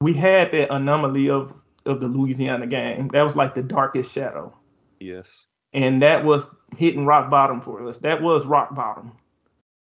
we 0.00 0.12
had 0.12 0.50
that 0.52 0.72
anomaly 0.72 1.30
of 1.30 1.52
of 1.86 2.00
the 2.00 2.08
Louisiana 2.08 2.66
game. 2.66 3.08
That 3.08 3.22
was 3.22 3.36
like 3.36 3.54
the 3.54 3.62
darkest 3.62 4.12
shadow. 4.12 4.52
Yes. 4.98 5.46
And 5.72 6.02
that 6.02 6.24
was 6.24 6.48
hitting 6.76 7.06
rock 7.06 7.30
bottom 7.30 7.60
for 7.60 7.86
us. 7.88 7.98
That 7.98 8.22
was 8.22 8.46
rock 8.46 8.74
bottom 8.74 9.12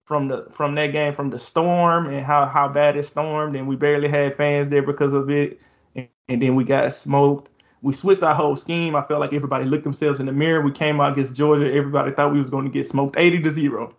from 0.04 0.28
the 0.28 0.46
from 0.50 0.74
that 0.74 0.88
game 0.88 1.14
from 1.14 1.30
the 1.30 1.38
storm 1.38 2.06
and 2.06 2.24
how 2.24 2.46
how 2.46 2.68
bad 2.68 2.96
it 2.96 3.04
stormed 3.04 3.56
and 3.56 3.66
we 3.66 3.76
barely 3.76 4.08
had 4.08 4.36
fans 4.36 4.68
there 4.68 4.82
because 4.82 5.14
of 5.14 5.30
it. 5.30 5.60
And, 5.94 6.08
and, 6.28 6.42
then 6.42 6.54
we 6.54 6.64
got 6.64 6.92
smoked. 6.92 7.50
We 7.80 7.94
switched 7.94 8.22
our 8.22 8.34
whole 8.34 8.56
scheme. 8.56 8.96
I 8.96 9.02
felt 9.02 9.20
like 9.20 9.32
everybody 9.32 9.64
looked 9.64 9.84
themselves 9.84 10.20
in 10.20 10.26
the 10.26 10.32
mirror. 10.32 10.60
We 10.60 10.72
came 10.72 11.00
out 11.00 11.12
against 11.12 11.34
georgia. 11.34 11.72
Everybody 11.72 12.12
thought 12.12 12.32
we 12.32 12.40
was 12.40 12.50
going 12.50 12.64
to 12.64 12.70
get 12.70 12.86
smoked 12.86 13.16
80 13.18 13.42
to 13.42 13.50
0 13.50 13.94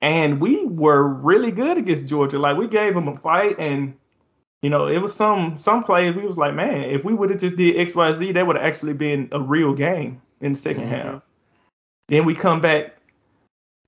and 0.00 0.40
we 0.40 0.64
were 0.64 1.02
really 1.02 1.50
good 1.50 1.78
against 1.78 2.06
georgia. 2.06 2.38
Like 2.38 2.56
we 2.56 2.68
gave 2.68 2.94
them 2.94 3.08
a 3.08 3.16
fight 3.16 3.56
and 3.58 3.94
you 4.62 4.70
know 4.70 4.86
it 4.86 4.98
was 4.98 5.14
some 5.14 5.56
some 5.56 5.84
plays 5.84 6.14
we 6.16 6.26
was 6.26 6.36
like 6.36 6.52
man 6.52 6.82
if 6.82 7.04
we 7.04 7.14
would 7.14 7.30
have 7.30 7.38
just 7.38 7.54
did 7.54 7.76
xyz 7.76 8.34
that 8.34 8.44
would 8.44 8.56
have 8.56 8.64
actually 8.64 8.92
been 8.92 9.28
a 9.30 9.40
real 9.40 9.72
game 9.72 10.20
in 10.40 10.52
the 10.52 10.58
2nd 10.58 10.76
mm-hmm. 10.76 10.88
half. 10.88 11.22
Then 12.08 12.24
we 12.24 12.34
come 12.34 12.60
back 12.60 12.97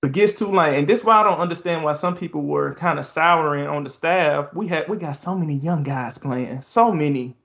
against 0.03 0.39
Tulane, 0.39 0.75
and 0.75 0.89
this 0.89 1.01
is 1.01 1.05
why 1.05 1.21
I 1.21 1.25
don't 1.25 1.41
understand 1.41 1.85
why 1.85 1.93
some 1.93 2.17
people 2.17 2.43
were 2.43 2.73
kind 2.73 2.99
of 2.99 3.07
souring 3.07 3.67
on 3.67 3.85
the 3.85 3.91
staff. 3.91 4.53
We 4.55 4.67
had 4.67 4.89
we 4.89 4.97
got 4.97 5.17
so 5.17 5.37
many 5.37 5.57
young 5.57 5.83
guys 5.83 6.19
playing, 6.19 6.63
so 6.63 6.91
many, 6.91 7.37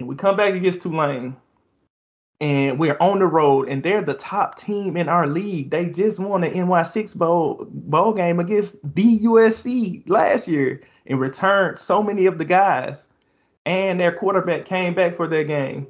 and 0.00 0.08
we 0.08 0.16
come 0.16 0.36
back 0.36 0.54
against 0.54 0.82
Tulane, 0.82 1.36
and 2.40 2.78
we're 2.78 2.96
on 3.00 3.18
the 3.18 3.26
road, 3.26 3.68
and 3.68 3.82
they're 3.82 4.02
the 4.02 4.14
top 4.14 4.58
team 4.58 4.96
in 4.96 5.08
our 5.08 5.26
league. 5.26 5.70
They 5.70 5.90
just 5.90 6.18
won 6.18 6.40
the 6.40 6.48
NY6 6.48 7.16
bowl 7.16 7.66
bowl 7.70 8.14
game 8.14 8.40
against 8.40 8.76
the 8.82 9.20
USC 9.20 10.08
last 10.08 10.48
year, 10.48 10.80
and 11.06 11.20
returned 11.20 11.78
so 11.78 12.02
many 12.02 12.26
of 12.26 12.38
the 12.38 12.46
guys, 12.46 13.08
and 13.66 14.00
their 14.00 14.12
quarterback 14.12 14.64
came 14.64 14.94
back 14.94 15.16
for 15.16 15.28
their 15.28 15.44
game, 15.44 15.88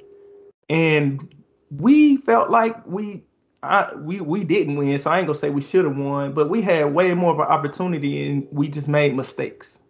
and 0.68 1.32
we 1.70 2.16
felt 2.16 2.50
like 2.50 2.84
we 2.84 3.22
I, 3.64 3.94
we 3.96 4.20
we 4.20 4.44
didn't 4.44 4.76
win, 4.76 4.98
so 4.98 5.10
I 5.10 5.18
ain't 5.18 5.26
gonna 5.26 5.38
say 5.38 5.50
we 5.50 5.62
should 5.62 5.84
have 5.86 5.96
won, 5.96 6.34
but 6.34 6.50
we 6.50 6.62
had 6.62 6.94
way 6.94 7.14
more 7.14 7.32
of 7.32 7.40
an 7.40 7.46
opportunity 7.46 8.30
and 8.30 8.48
we 8.52 8.68
just 8.68 8.88
made 8.88 9.16
mistakes. 9.16 9.80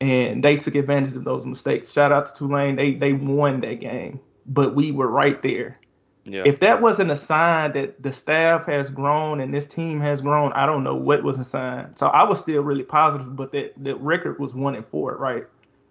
and 0.00 0.42
they 0.42 0.56
took 0.56 0.74
advantage 0.74 1.14
of 1.16 1.24
those 1.24 1.46
mistakes. 1.46 1.92
Shout 1.92 2.12
out 2.12 2.26
to 2.26 2.34
Tulane, 2.34 2.76
they 2.76 2.94
they 2.94 3.12
won 3.12 3.60
that 3.60 3.80
game, 3.80 4.20
but 4.46 4.74
we 4.74 4.92
were 4.92 5.08
right 5.08 5.40
there. 5.42 5.78
Yeah. 6.24 6.42
If 6.46 6.60
that 6.60 6.80
wasn't 6.82 7.10
a 7.10 7.16
sign 7.16 7.72
that 7.72 8.02
the 8.02 8.12
staff 8.12 8.66
has 8.66 8.90
grown 8.90 9.40
and 9.40 9.52
this 9.54 9.66
team 9.66 10.00
has 10.00 10.20
grown, 10.20 10.52
I 10.52 10.66
don't 10.66 10.84
know 10.84 10.94
what 10.94 11.22
was 11.24 11.38
a 11.38 11.44
sign. 11.44 11.96
So 11.96 12.08
I 12.08 12.24
was 12.24 12.40
still 12.40 12.62
really 12.62 12.84
positive, 12.84 13.34
but 13.36 13.52
that 13.52 13.74
the 13.82 13.96
record 13.96 14.38
was 14.38 14.54
one 14.54 14.76
and 14.76 14.86
four, 14.86 15.16
right? 15.16 15.44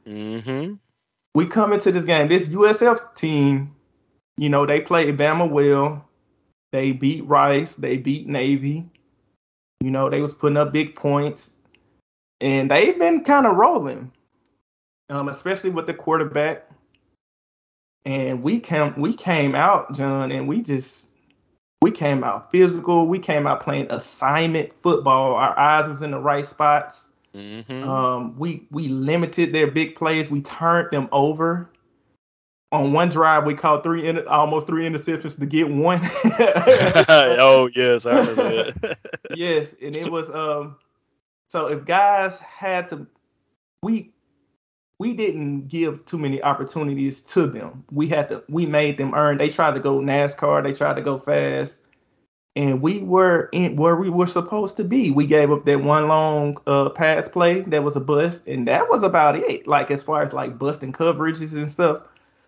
Mm-hmm. 0.07 0.75
We 1.35 1.47
come 1.47 1.73
into 1.73 1.91
this 1.91 2.05
game. 2.05 2.27
This 2.29 2.49
USF 2.49 3.15
team, 3.15 3.75
you 4.37 4.49
know, 4.49 4.65
they 4.65 4.81
played 4.81 5.17
Bama 5.17 5.49
well. 5.49 6.07
They 6.71 6.91
beat 6.91 7.25
Rice. 7.25 7.75
They 7.75 7.97
beat 7.97 8.27
Navy. 8.27 8.85
You 9.81 9.91
know, 9.91 10.09
they 10.09 10.21
was 10.21 10.33
putting 10.33 10.57
up 10.57 10.71
big 10.71 10.95
points, 10.95 11.51
and 12.39 12.69
they've 12.69 12.97
been 12.97 13.23
kind 13.23 13.47
of 13.47 13.55
rolling, 13.55 14.11
um, 15.09 15.27
especially 15.27 15.71
with 15.71 15.87
the 15.87 15.93
quarterback. 15.93 16.69
And 18.05 18.43
we 18.43 18.59
came 18.59 18.99
we 18.99 19.13
came 19.13 19.55
out, 19.55 19.93
John, 19.93 20.31
and 20.31 20.47
we 20.47 20.61
just 20.61 21.09
we 21.81 21.91
came 21.91 22.23
out 22.23 22.51
physical. 22.51 23.07
We 23.07 23.19
came 23.19 23.47
out 23.47 23.61
playing 23.61 23.91
assignment 23.91 24.71
football. 24.83 25.35
Our 25.35 25.57
eyes 25.57 25.89
was 25.89 26.01
in 26.01 26.11
the 26.11 26.19
right 26.19 26.45
spots. 26.45 27.09
Mm-hmm. 27.35 27.89
Um, 27.89 28.37
we 28.37 28.67
we 28.69 28.87
limited 28.87 29.53
their 29.53 29.69
big 29.69 29.95
plays. 29.95 30.29
We 30.29 30.41
turned 30.41 30.91
them 30.91 31.09
over. 31.11 31.69
On 32.71 32.93
one 32.93 33.09
drive, 33.09 33.45
we 33.45 33.53
caught 33.53 33.83
three 33.83 34.07
in, 34.07 34.25
almost 34.27 34.65
three 34.65 34.87
interceptions 34.87 35.37
to 35.37 35.45
get 35.45 35.69
one. 35.69 35.99
oh 37.09 37.69
yes, 37.75 38.05
I 38.05 38.19
remember 38.19 38.71
that. 38.71 38.97
yes, 39.35 39.75
and 39.81 39.95
it 39.95 40.11
was 40.11 40.31
um. 40.31 40.77
So 41.49 41.67
if 41.67 41.83
guys 41.83 42.39
had 42.39 42.87
to, 42.89 43.07
we 43.83 44.11
we 44.99 45.13
didn't 45.13 45.67
give 45.67 46.05
too 46.05 46.17
many 46.17 46.41
opportunities 46.43 47.23
to 47.23 47.47
them. 47.47 47.83
We 47.91 48.07
had 48.07 48.29
to 48.29 48.43
we 48.47 48.65
made 48.65 48.97
them 48.97 49.15
earn. 49.15 49.37
They 49.37 49.49
tried 49.49 49.73
to 49.73 49.81
go 49.81 49.99
NASCAR, 49.99 50.63
they 50.63 50.73
tried 50.73 50.95
to 50.95 51.01
go 51.01 51.17
fast, 51.17 51.81
and 52.55 52.81
we 52.81 52.99
were 52.99 53.49
in 53.51 53.75
where 53.77 53.95
we 53.95 54.09
were 54.09 54.27
supposed 54.27 54.77
to 54.77 54.83
be. 54.83 55.09
We 55.09 55.25
gave 55.25 55.51
up 55.51 55.65
that 55.65 55.81
one 55.81 56.07
long 56.07 56.57
uh, 56.67 56.89
pass 56.89 57.27
play 57.27 57.61
that 57.61 57.83
was 57.83 57.95
a 57.95 57.99
bust, 57.99 58.47
and 58.47 58.67
that 58.67 58.89
was 58.89 59.03
about 59.03 59.35
it. 59.35 59.67
Like 59.67 59.89
as 59.89 60.03
far 60.03 60.21
as 60.21 60.33
like 60.33 60.59
busting 60.59 60.93
coverages 60.93 61.53
and 61.55 61.69
stuff. 61.69 62.03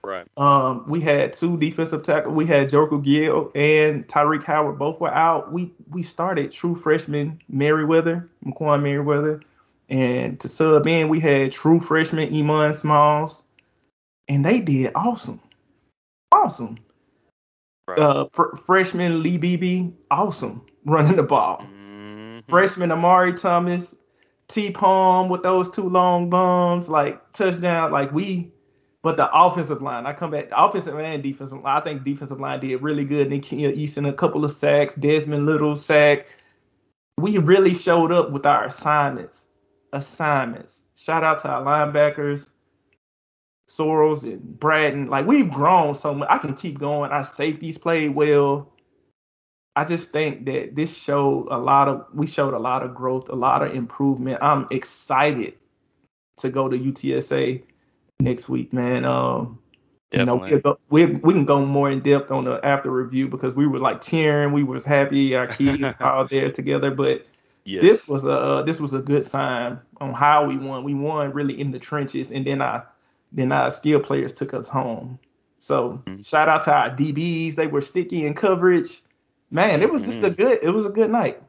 Right. 0.05 0.27
Um, 0.35 0.89
we 0.89 0.99
had 0.99 1.33
two 1.33 1.57
defensive 1.57 2.03
tackle. 2.03 2.33
We 2.33 2.45
had 2.45 2.69
Joker 2.69 2.97
Gill 2.97 3.51
and 3.55 4.05
Tyreek 4.05 4.43
Howard 4.43 4.77
both 4.77 4.99
were 4.99 5.13
out. 5.13 5.51
We 5.51 5.73
we 5.89 6.03
started 6.03 6.51
true 6.51 6.75
freshman 6.75 7.41
Merriweather, 7.47 8.29
McQuan 8.45 8.83
Merriweather. 8.83 9.41
And 9.89 10.39
to 10.41 10.49
sub 10.49 10.87
in, 10.87 11.09
we 11.09 11.19
had 11.19 11.51
true 11.51 11.79
freshman 11.79 12.33
Iman 12.35 12.73
Smalls, 12.73 13.43
and 14.27 14.43
they 14.45 14.59
did 14.59 14.91
awesome, 14.95 15.39
awesome. 16.31 16.79
Right. 17.87 17.99
Uh, 17.99 18.27
fr- 18.31 18.55
freshman 18.65 19.23
Lee 19.23 19.37
Beebe, 19.37 19.91
awesome 20.09 20.65
running 20.85 21.15
the 21.15 21.23
ball. 21.23 21.59
Mm-hmm. 21.59 22.49
Freshman 22.49 22.91
Amari 22.91 23.33
Thomas, 23.33 23.95
T 24.47 24.71
Palm 24.71 25.29
with 25.29 25.43
those 25.43 25.69
two 25.69 25.89
long 25.89 26.29
bombs, 26.29 26.89
like 26.89 27.33
touchdown. 27.33 27.91
Like 27.91 28.13
we, 28.13 28.52
but 29.03 29.17
the 29.17 29.29
offensive 29.31 29.81
line, 29.81 30.05
I 30.05 30.13
come 30.13 30.31
back, 30.31 30.49
the 30.49 30.63
offensive 30.63 30.97
and 30.97 31.21
defensive 31.21 31.61
line. 31.61 31.77
I 31.77 31.81
think 31.81 32.05
defensive 32.05 32.39
line 32.39 32.61
did 32.61 32.81
really 32.81 33.03
good. 33.03 33.29
Nikia 33.29 33.69
uh, 33.69 33.73
Easton 33.75 34.05
a 34.05 34.13
couple 34.13 34.45
of 34.45 34.53
sacks, 34.53 34.95
Desmond 34.95 35.45
Little 35.45 35.75
sack. 35.75 36.25
We 37.17 37.37
really 37.37 37.75
showed 37.75 38.11
up 38.11 38.31
with 38.31 38.45
our 38.45 38.65
assignments 38.65 39.49
assignments. 39.91 40.81
Shout 40.95 41.23
out 41.23 41.41
to 41.41 41.49
our 41.49 41.63
linebackers, 41.63 42.49
Sorrels 43.69 44.23
and 44.23 44.59
Braden. 44.59 45.07
Like 45.07 45.27
we've 45.27 45.51
grown 45.51 45.95
so 45.95 46.15
much. 46.15 46.27
I 46.31 46.39
can 46.39 46.55
keep 46.55 46.79
going. 46.79 47.11
Our 47.11 47.25
safeties 47.25 47.77
played 47.77 48.15
well. 48.15 48.71
I 49.75 49.85
just 49.85 50.11
think 50.11 50.45
that 50.45 50.75
this 50.75 50.95
showed 50.95 51.47
a 51.49 51.57
lot 51.57 51.87
of 51.87 52.05
we 52.13 52.25
showed 52.25 52.53
a 52.53 52.59
lot 52.59 52.83
of 52.83 52.95
growth, 52.95 53.29
a 53.29 53.35
lot 53.35 53.63
of 53.63 53.75
improvement. 53.75 54.39
I'm 54.41 54.67
excited 54.71 55.55
to 56.37 56.49
go 56.49 56.69
to 56.69 56.77
UTSA 56.77 57.63
next 58.23 58.49
week, 58.49 58.73
man. 58.73 59.05
Um, 59.05 59.59
Definitely. 60.11 60.51
You 60.51 60.61
know, 60.63 60.77
we 60.89 61.05
we 61.05 61.33
can 61.33 61.45
go 61.45 61.65
more 61.65 61.89
in 61.89 62.01
depth 62.01 62.29
on 62.29 62.45
the 62.45 62.59
after 62.63 62.91
review 62.91 63.27
because 63.27 63.55
we 63.55 63.65
were 63.65 63.79
like 63.79 64.01
cheering, 64.01 64.51
we 64.51 64.63
was 64.63 64.85
happy, 64.85 65.35
our 65.35 65.47
kids 65.47 65.83
all 65.99 66.27
there 66.27 66.51
together. 66.51 66.91
But 66.91 67.25
Yes. 67.65 67.81
This 67.81 68.07
was 68.07 68.25
a 68.25 68.31
uh, 68.31 68.61
this 68.63 68.79
was 68.81 68.93
a 68.93 68.99
good 68.99 69.23
sign 69.23 69.79
on 70.01 70.13
how 70.13 70.45
we 70.45 70.57
won. 70.57 70.83
We 70.83 70.93
won 70.93 71.31
really 71.31 71.59
in 71.59 71.71
the 71.71 71.79
trenches, 71.79 72.31
and 72.31 72.45
then 72.45 72.61
our 72.61 72.87
then 73.31 73.51
our 73.51 73.71
skill 73.71 74.01
players 74.01 74.33
took 74.33 74.53
us 74.53 74.67
home. 74.67 75.17
So 75.59 76.03
mm-hmm. 76.05 76.21
shout 76.23 76.49
out 76.49 76.63
to 76.63 76.73
our 76.73 76.89
DBs. 76.89 77.55
They 77.55 77.67
were 77.67 77.79
sticky 77.79 78.25
in 78.25 78.33
coverage. 78.33 79.01
Man, 79.49 79.81
it 79.81 79.89
was 79.89 80.05
just 80.05 80.17
mm-hmm. 80.17 80.25
a 80.25 80.29
good 80.31 80.59
it 80.61 80.71
was 80.71 80.85
a 80.85 80.89
good 80.89 81.09
night. 81.09 81.41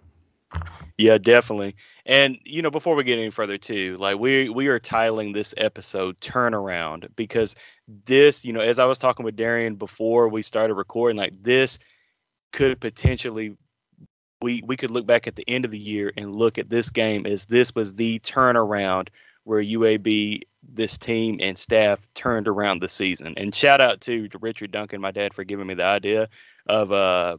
Yeah, 0.96 1.18
definitely. 1.18 1.74
And 2.06 2.38
you 2.44 2.62
know, 2.62 2.70
before 2.70 2.94
we 2.94 3.04
get 3.04 3.18
any 3.18 3.30
further 3.30 3.58
too, 3.58 3.96
like 3.98 4.18
we 4.18 4.48
we 4.48 4.68
are 4.68 4.78
titling 4.78 5.34
this 5.34 5.54
episode 5.56 6.18
turnaround 6.20 7.08
because 7.16 7.56
this, 8.04 8.44
you 8.44 8.52
know, 8.52 8.60
as 8.60 8.78
I 8.78 8.84
was 8.84 8.98
talking 8.98 9.24
with 9.24 9.36
Darian 9.36 9.74
before 9.74 10.28
we 10.28 10.42
started 10.42 10.74
recording, 10.74 11.16
like 11.16 11.42
this 11.42 11.78
could 12.52 12.80
potentially 12.80 13.56
we 14.40 14.62
we 14.64 14.76
could 14.76 14.90
look 14.90 15.06
back 15.06 15.26
at 15.26 15.36
the 15.36 15.44
end 15.48 15.64
of 15.64 15.70
the 15.72 15.78
year 15.78 16.12
and 16.16 16.34
look 16.36 16.58
at 16.58 16.70
this 16.70 16.90
game 16.90 17.26
as 17.26 17.46
this 17.46 17.74
was 17.74 17.94
the 17.94 18.20
turnaround 18.20 19.08
where 19.44 19.62
UAB, 19.62 20.40
this 20.62 20.96
team 20.98 21.38
and 21.40 21.58
staff 21.58 22.00
turned 22.14 22.48
around 22.48 22.80
the 22.80 22.88
season. 22.88 23.34
And 23.36 23.54
shout 23.54 23.80
out 23.80 24.00
to, 24.02 24.28
to 24.28 24.38
Richard 24.38 24.70
Duncan, 24.70 25.00
my 25.00 25.10
dad, 25.10 25.34
for 25.34 25.44
giving 25.44 25.66
me 25.66 25.74
the 25.74 25.84
idea 25.84 26.28
of 26.66 26.92
uh, 26.92 27.36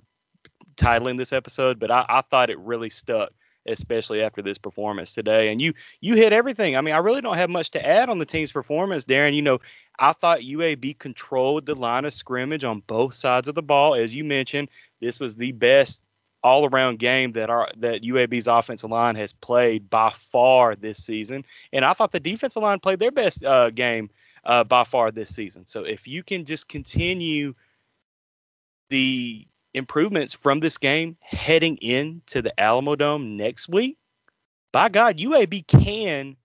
titling 0.77 1.17
this 1.17 1.33
episode. 1.33 1.79
But 1.79 1.91
I, 1.91 2.05
I 2.07 2.21
thought 2.21 2.49
it 2.51 2.59
really 2.59 2.89
stuck, 2.91 3.31
especially 3.65 4.21
after 4.21 4.41
this 4.41 4.57
performance 4.57 5.13
today. 5.13 5.51
And 5.51 5.61
you 5.61 5.73
you 6.01 6.15
hit 6.15 6.33
everything. 6.33 6.75
I 6.75 6.81
mean, 6.81 6.93
I 6.93 6.99
really 6.99 7.21
don't 7.21 7.37
have 7.37 7.49
much 7.49 7.71
to 7.71 7.85
add 7.85 8.09
on 8.09 8.19
the 8.19 8.25
team's 8.25 8.51
performance, 8.51 9.05
Darian. 9.05 9.33
You 9.33 9.41
know, 9.41 9.59
I 9.97 10.13
thought 10.13 10.39
UAB 10.39 10.97
controlled 10.99 11.65
the 11.65 11.75
line 11.75 12.05
of 12.05 12.13
scrimmage 12.13 12.63
on 12.63 12.81
both 12.87 13.13
sides 13.13 13.47
of 13.47 13.55
the 13.55 13.63
ball, 13.63 13.95
as 13.95 14.13
you 14.13 14.23
mentioned. 14.23 14.69
This 14.99 15.19
was 15.19 15.35
the 15.35 15.51
best 15.51 16.01
all 16.43 16.67
around 16.67 16.99
game 16.99 17.31
that 17.31 17.49
our 17.49 17.71
that 17.77 18.03
UAB's 18.03 18.47
offensive 18.47 18.91
line 18.91 19.15
has 19.15 19.33
played 19.33 19.89
by 19.89 20.11
far 20.11 20.75
this 20.75 21.03
season. 21.03 21.43
And 21.73 21.83
I 21.83 21.93
thought 21.93 22.11
the 22.11 22.19
defensive 22.19 22.61
line 22.61 22.79
played 22.79 22.99
their 22.99 23.11
best 23.11 23.43
uh, 23.43 23.71
game 23.71 24.11
uh, 24.43 24.63
by 24.63 24.83
far 24.83 25.11
this 25.11 25.33
season. 25.33 25.65
So 25.65 25.83
if 25.83 26.07
you 26.07 26.21
can 26.23 26.45
just 26.45 26.67
continue 26.67 27.55
the 28.89 29.47
improvements 29.75 30.33
from 30.33 30.59
this 30.59 30.77
game 30.77 31.17
heading 31.21 31.77
into 31.77 32.41
the 32.41 32.53
Alamodome 32.57 33.35
next 33.35 33.69
week, 33.69 33.97
by 34.71 34.89
God, 34.89 35.17
UAB 35.17 35.67
can 35.67 36.35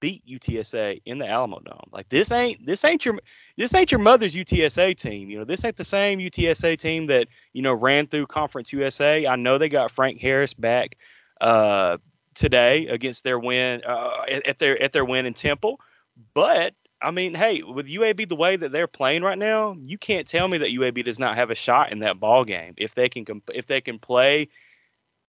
beat 0.00 0.26
UTSA 0.26 1.00
in 1.06 1.18
the 1.18 1.24
Alamodome. 1.24 1.90
Like 1.90 2.08
this 2.08 2.30
ain't 2.30 2.66
this 2.66 2.84
ain't 2.84 3.04
your 3.04 3.18
this 3.56 3.74
ain't 3.74 3.90
your 3.90 4.00
mother's 4.00 4.34
UTSA 4.34 4.96
team. 4.96 5.30
You 5.30 5.38
know, 5.38 5.44
this 5.44 5.64
ain't 5.64 5.76
the 5.76 5.84
same 5.84 6.18
UTSA 6.18 6.78
team 6.78 7.06
that 7.06 7.28
you 7.52 7.62
know 7.62 7.72
ran 7.72 8.06
through 8.06 8.26
Conference 8.26 8.72
USA. 8.72 9.26
I 9.26 9.36
know 9.36 9.56
they 9.56 9.68
got 9.68 9.90
Frank 9.90 10.20
Harris 10.20 10.52
back 10.52 10.96
uh, 11.40 11.98
today 12.34 12.86
against 12.88 13.24
their 13.24 13.38
win 13.38 13.82
uh, 13.86 14.24
at 14.28 14.58
their 14.58 14.82
at 14.82 14.92
their 14.92 15.04
win 15.04 15.26
in 15.26 15.34
Temple, 15.34 15.80
but 16.34 16.74
I 17.02 17.10
mean, 17.10 17.34
hey, 17.34 17.62
with 17.62 17.86
UAB 17.86 18.28
the 18.28 18.36
way 18.36 18.56
that 18.56 18.72
they're 18.72 18.86
playing 18.86 19.22
right 19.22 19.38
now, 19.38 19.76
you 19.78 19.98
can't 19.98 20.26
tell 20.26 20.48
me 20.48 20.58
that 20.58 20.70
UAB 20.70 21.04
does 21.04 21.18
not 21.18 21.36
have 21.36 21.50
a 21.50 21.54
shot 21.54 21.92
in 21.92 21.98
that 22.00 22.18
ball 22.18 22.44
game 22.44 22.74
if 22.76 22.94
they 22.94 23.08
can 23.08 23.42
if 23.52 23.66
they 23.66 23.80
can 23.80 23.98
play 23.98 24.48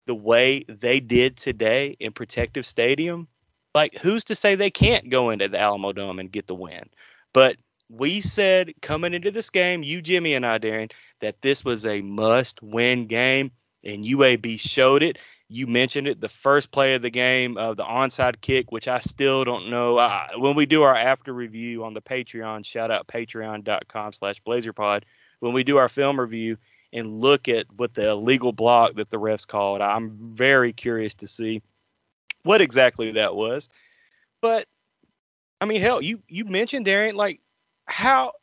the 0.05 0.15
way 0.15 0.63
they 0.67 0.99
did 0.99 1.37
today 1.37 1.95
in 1.99 2.11
Protective 2.11 2.65
Stadium 2.65 3.27
like 3.75 3.95
who's 4.01 4.23
to 4.25 4.35
say 4.35 4.55
they 4.55 4.71
can't 4.71 5.09
go 5.09 5.29
into 5.29 5.47
the 5.47 5.57
Alamodome 5.57 6.19
and 6.19 6.31
get 6.31 6.47
the 6.47 6.55
win? 6.55 6.89
But 7.33 7.57
we 7.89 8.21
said 8.21 8.73
coming 8.81 9.13
into 9.13 9.31
this 9.31 9.49
game, 9.49 9.83
you, 9.83 10.01
Jimmy, 10.01 10.33
and 10.33 10.45
I, 10.45 10.57
Darian, 10.57 10.89
that 11.21 11.41
this 11.41 11.63
was 11.63 11.85
a 11.85 12.01
must-win 12.01 13.07
game, 13.07 13.51
and 13.83 14.05
UAB 14.05 14.59
showed 14.59 15.03
it. 15.03 15.17
You 15.51 15.65
mentioned 15.65 16.07
it, 16.07 16.21
the 16.21 16.29
first 16.29 16.69
play 16.69 16.93
of 16.93 17.01
the 17.01 17.09
game, 17.09 17.57
uh, 17.57 17.73
the 17.73 17.83
onside 17.83 18.39
kick, 18.39 18.71
which 18.71 18.87
I 18.87 18.99
still 18.99 19.43
don't 19.43 19.69
know. 19.69 19.97
I, 19.97 20.29
when 20.37 20.55
we 20.55 20.67
do 20.67 20.83
our 20.83 20.95
after 20.95 21.33
review 21.33 21.83
on 21.83 21.95
the 21.95 22.01
Patreon, 22.01 22.63
shout 22.63 22.91
out 22.91 23.07
patreon.com 23.07 24.13
slash 24.13 24.39
blazerpod. 24.43 25.03
When 25.39 25.53
we 25.53 25.63
do 25.63 25.77
our 25.77 25.89
film 25.89 26.19
review 26.19 26.57
and 26.93 27.19
look 27.19 27.49
at 27.49 27.65
what 27.75 27.95
the 27.95 28.09
illegal 28.09 28.51
block 28.51 28.95
that 28.95 29.09
the 29.09 29.17
refs 29.17 29.47
called, 29.47 29.81
I'm 29.81 30.35
very 30.35 30.71
curious 30.71 31.15
to 31.15 31.27
see 31.27 31.63
what 32.43 32.61
exactly 32.61 33.13
that 33.13 33.35
was. 33.35 33.69
But 34.41 34.67
I 35.59 35.65
mean, 35.65 35.81
hell, 35.81 36.01
you 36.01 36.21
you 36.27 36.45
mentioned 36.45 36.85
Darian, 36.85 37.15
like 37.15 37.41
how 37.85 38.33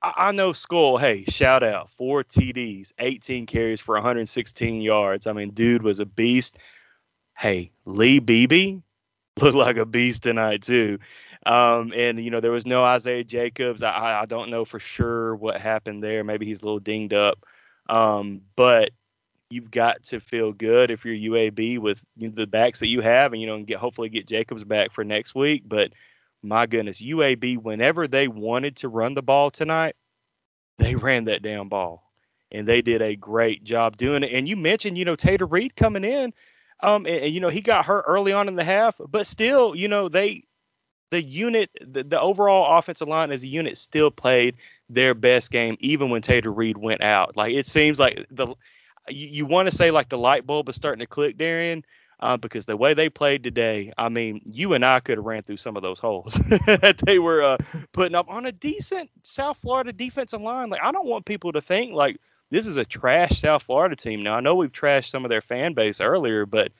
I, 0.00 0.32
know 0.32 0.52
Skull. 0.52 0.96
Hey, 0.98 1.24
shout 1.24 1.62
out 1.62 1.90
four 1.90 2.22
TDs, 2.22 2.92
18 2.98 3.46
carries 3.46 3.80
for 3.80 3.94
116 3.96 4.80
yards. 4.80 5.26
I 5.26 5.32
mean, 5.32 5.50
dude 5.50 5.82
was 5.82 6.00
a 6.00 6.06
beast. 6.06 6.58
Hey, 7.36 7.72
Lee 7.84 8.18
Beebe, 8.18 8.78
looked 9.40 9.56
like 9.56 9.76
a 9.76 9.86
beast 9.86 10.22
tonight 10.22 10.62
too. 10.62 10.98
Um, 11.46 11.92
and 11.96 12.22
you 12.22 12.30
know 12.30 12.40
there 12.40 12.50
was 12.50 12.66
no 12.66 12.84
Isaiah 12.84 13.24
Jacobs. 13.24 13.82
I, 13.82 14.20
I 14.22 14.26
don't 14.26 14.50
know 14.50 14.64
for 14.64 14.78
sure 14.78 15.34
what 15.36 15.60
happened 15.60 16.02
there. 16.02 16.24
Maybe 16.24 16.46
he's 16.46 16.60
a 16.60 16.64
little 16.64 16.80
dinged 16.80 17.12
up. 17.12 17.44
Um, 17.88 18.42
but 18.54 18.90
you've 19.50 19.70
got 19.70 20.02
to 20.04 20.20
feel 20.20 20.52
good 20.52 20.90
if 20.90 21.04
you're 21.04 21.32
UAB 21.32 21.78
with 21.78 22.04
the 22.16 22.46
backs 22.46 22.80
that 22.80 22.88
you 22.88 23.00
have, 23.00 23.32
and 23.32 23.40
you 23.40 23.46
know, 23.46 23.54
and 23.54 23.66
get 23.66 23.78
hopefully 23.78 24.08
get 24.08 24.26
Jacobs 24.26 24.64
back 24.64 24.92
for 24.92 25.04
next 25.04 25.34
week. 25.34 25.62
But 25.66 25.92
my 26.42 26.66
goodness, 26.66 27.00
UAB, 27.02 27.58
whenever 27.58 28.06
they 28.06 28.28
wanted 28.28 28.76
to 28.76 28.88
run 28.88 29.14
the 29.14 29.22
ball 29.22 29.50
tonight, 29.50 29.96
they 30.78 30.94
ran 30.94 31.24
that 31.24 31.42
damn 31.42 31.68
ball, 31.68 32.04
and 32.52 32.66
they 32.66 32.82
did 32.82 33.02
a 33.02 33.16
great 33.16 33.64
job 33.64 33.96
doing 33.96 34.22
it. 34.22 34.30
And 34.32 34.48
you 34.48 34.56
mentioned, 34.56 34.96
you 34.96 35.04
know, 35.04 35.16
Tater 35.16 35.46
Reed 35.46 35.74
coming 35.74 36.04
in, 36.04 36.32
um, 36.80 37.06
and, 37.06 37.24
and 37.24 37.34
you 37.34 37.40
know 37.40 37.48
he 37.48 37.60
got 37.60 37.84
hurt 37.84 38.04
early 38.06 38.32
on 38.32 38.48
in 38.48 38.56
the 38.56 38.64
half, 38.64 39.00
but 39.08 39.26
still, 39.26 39.74
you 39.74 39.88
know, 39.88 40.08
they 40.08 40.42
the 41.10 41.22
unit, 41.22 41.70
the, 41.80 42.04
the 42.04 42.20
overall 42.20 42.78
offensive 42.78 43.08
line 43.08 43.32
as 43.32 43.42
a 43.42 43.46
unit 43.46 43.78
still 43.78 44.10
played 44.10 44.56
their 44.90 45.14
best 45.14 45.50
game, 45.50 45.76
even 45.80 46.10
when 46.10 46.22
Tater 46.22 46.52
Reed 46.52 46.76
went 46.76 47.02
out. 47.02 47.36
Like 47.36 47.52
it 47.52 47.66
seems 47.66 47.98
like 47.98 48.26
the 48.30 48.46
you, 49.08 49.26
you 49.28 49.46
want 49.46 49.68
to 49.68 49.74
say 49.74 49.90
like 49.90 50.08
the 50.08 50.18
light 50.18 50.46
bulb 50.46 50.68
is 50.68 50.76
starting 50.76 51.00
to 51.00 51.06
click, 51.06 51.38
Darian, 51.38 51.84
uh, 52.20 52.36
because 52.36 52.66
the 52.66 52.76
way 52.76 52.94
they 52.94 53.08
played 53.08 53.42
today, 53.42 53.92
I 53.96 54.08
mean, 54.08 54.40
you 54.44 54.74
and 54.74 54.84
I 54.84 55.00
could 55.00 55.18
have 55.18 55.24
ran 55.24 55.42
through 55.42 55.58
some 55.58 55.76
of 55.76 55.82
those 55.82 55.98
holes 55.98 56.34
that 56.34 57.00
they 57.06 57.18
were 57.18 57.42
uh, 57.42 57.58
putting 57.92 58.14
up 58.14 58.28
on 58.28 58.46
a 58.46 58.52
decent 58.52 59.10
South 59.22 59.58
Florida 59.62 59.92
defensive 59.92 60.40
line. 60.40 60.70
Like, 60.70 60.82
I 60.82 60.90
don't 60.90 61.06
want 61.06 61.26
people 61.26 61.52
to 61.52 61.60
think 61.60 61.92
like 61.92 62.18
this 62.50 62.66
is 62.66 62.76
a 62.76 62.84
trash 62.84 63.40
South 63.40 63.62
Florida 63.62 63.94
team. 63.94 64.22
Now, 64.22 64.34
I 64.34 64.40
know 64.40 64.54
we've 64.54 64.72
trashed 64.72 65.10
some 65.10 65.24
of 65.24 65.30
their 65.30 65.40
fan 65.40 65.74
base 65.74 66.00
earlier, 66.00 66.44
but 66.44 66.72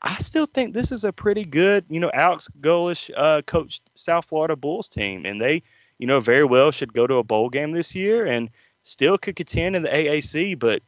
I 0.00 0.16
still 0.16 0.46
think 0.46 0.74
this 0.74 0.90
is 0.90 1.04
a 1.04 1.12
pretty 1.12 1.44
good, 1.44 1.84
you 1.88 2.00
know, 2.00 2.10
Alex 2.12 2.48
Golesh 2.60 3.10
uh, 3.16 3.42
coached 3.42 3.88
South 3.94 4.24
Florida 4.24 4.56
Bulls 4.56 4.88
team, 4.88 5.24
and 5.26 5.40
they, 5.40 5.62
you 5.98 6.08
know, 6.08 6.18
very 6.18 6.44
well 6.44 6.72
should 6.72 6.92
go 6.92 7.06
to 7.06 7.16
a 7.16 7.22
bowl 7.22 7.50
game 7.50 7.70
this 7.70 7.94
year 7.94 8.26
and 8.26 8.50
still 8.82 9.16
could 9.16 9.36
contend 9.36 9.76
in 9.76 9.82
the 9.82 9.88
AAC. 9.88 10.58
But 10.58 10.82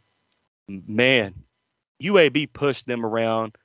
man, 0.68 1.34
UAB 2.02 2.52
pushed 2.52 2.86
them 2.86 3.06
around 3.06 3.56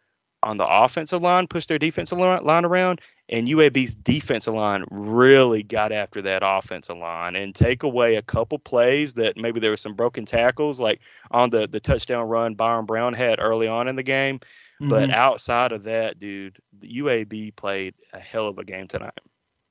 on 0.43 0.57
the 0.57 0.67
offensive 0.67 1.21
line, 1.21 1.47
pushed 1.47 1.67
their 1.67 1.79
defensive 1.79 2.17
line 2.17 2.65
around, 2.65 3.01
and 3.27 3.47
UAB's 3.47 3.95
defensive 3.95 4.53
line 4.53 4.85
really 4.89 5.63
got 5.63 5.91
after 5.91 6.21
that 6.23 6.41
offensive 6.43 6.97
line 6.97 7.35
and 7.35 7.53
take 7.53 7.83
away 7.83 8.15
a 8.15 8.21
couple 8.21 8.57
plays 8.57 9.15
that 9.15 9.37
maybe 9.37 9.59
there 9.59 9.71
were 9.71 9.77
some 9.77 9.93
broken 9.93 10.25
tackles, 10.25 10.79
like 10.79 10.99
on 11.31 11.49
the 11.49 11.67
the 11.67 11.79
touchdown 11.79 12.27
run 12.27 12.55
Byron 12.55 12.85
Brown 12.85 13.13
had 13.13 13.39
early 13.39 13.67
on 13.67 13.87
in 13.87 13.95
the 13.95 14.03
game. 14.03 14.39
Mm-hmm. 14.81 14.89
But 14.89 15.11
outside 15.11 15.73
of 15.73 15.83
that, 15.83 16.19
dude, 16.19 16.57
UAB 16.81 17.55
played 17.55 17.95
a 18.13 18.19
hell 18.19 18.47
of 18.47 18.57
a 18.57 18.63
game 18.63 18.87
tonight 18.87 19.19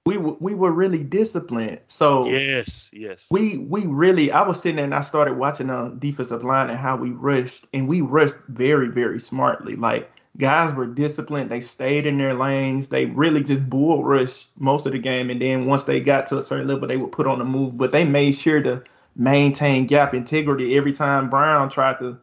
we 0.09 0.17
we 0.17 0.55
were 0.55 0.71
really 0.71 1.05
disciplined. 1.05 1.81
So 1.89 2.29
yes, 2.29 2.89
yes. 2.95 3.27
We 3.31 3.59
we 3.59 3.87
really 3.87 4.33
I 4.33 4.43
was 4.49 4.63
sitting 4.63 4.77
there 4.77 4.87
and 4.87 4.95
I 4.95 5.03
started 5.03 5.37
watching 5.37 5.69
on 5.69 5.87
uh, 5.87 5.95
defensive 5.99 6.43
line 6.43 6.71
and 6.71 6.79
how 6.79 6.97
we 6.97 7.11
rushed 7.11 7.67
and 7.75 7.87
we 7.87 8.01
rushed 8.01 8.37
very 8.49 8.89
very 8.89 9.21
smartly. 9.21 9.77
Like 9.77 10.11
guys 10.37 10.75
were 10.75 10.87
disciplined. 10.87 11.51
They 11.51 11.61
stayed 11.61 12.07
in 12.07 12.19
their 12.19 12.35
lanes. 12.35 12.89
They 12.89 13.07
really 13.07 13.43
just 13.43 13.69
bull 13.69 14.05
rushed 14.05 14.49
most 14.59 14.87
of 14.87 14.93
the 14.93 14.99
game. 14.99 15.31
And 15.31 15.41
then 15.41 15.67
once 15.67 15.85
they 15.85 16.01
got 16.01 16.27
to 16.29 16.39
a 16.39 16.43
certain 16.43 16.69
level, 16.69 16.89
they 16.89 16.97
would 16.97 17.13
put 17.13 17.27
on 17.27 17.41
a 17.41 17.45
move. 17.45 17.77
But 17.77 17.91
they 17.91 18.05
made 18.05 18.33
sure 18.33 18.63
to 18.63 18.83
maintain 19.17 19.87
gap 19.87 20.15
integrity 20.15 20.77
every 20.77 20.93
time 20.93 21.31
Brown 21.31 21.71
tried 21.71 21.99
to 21.99 22.19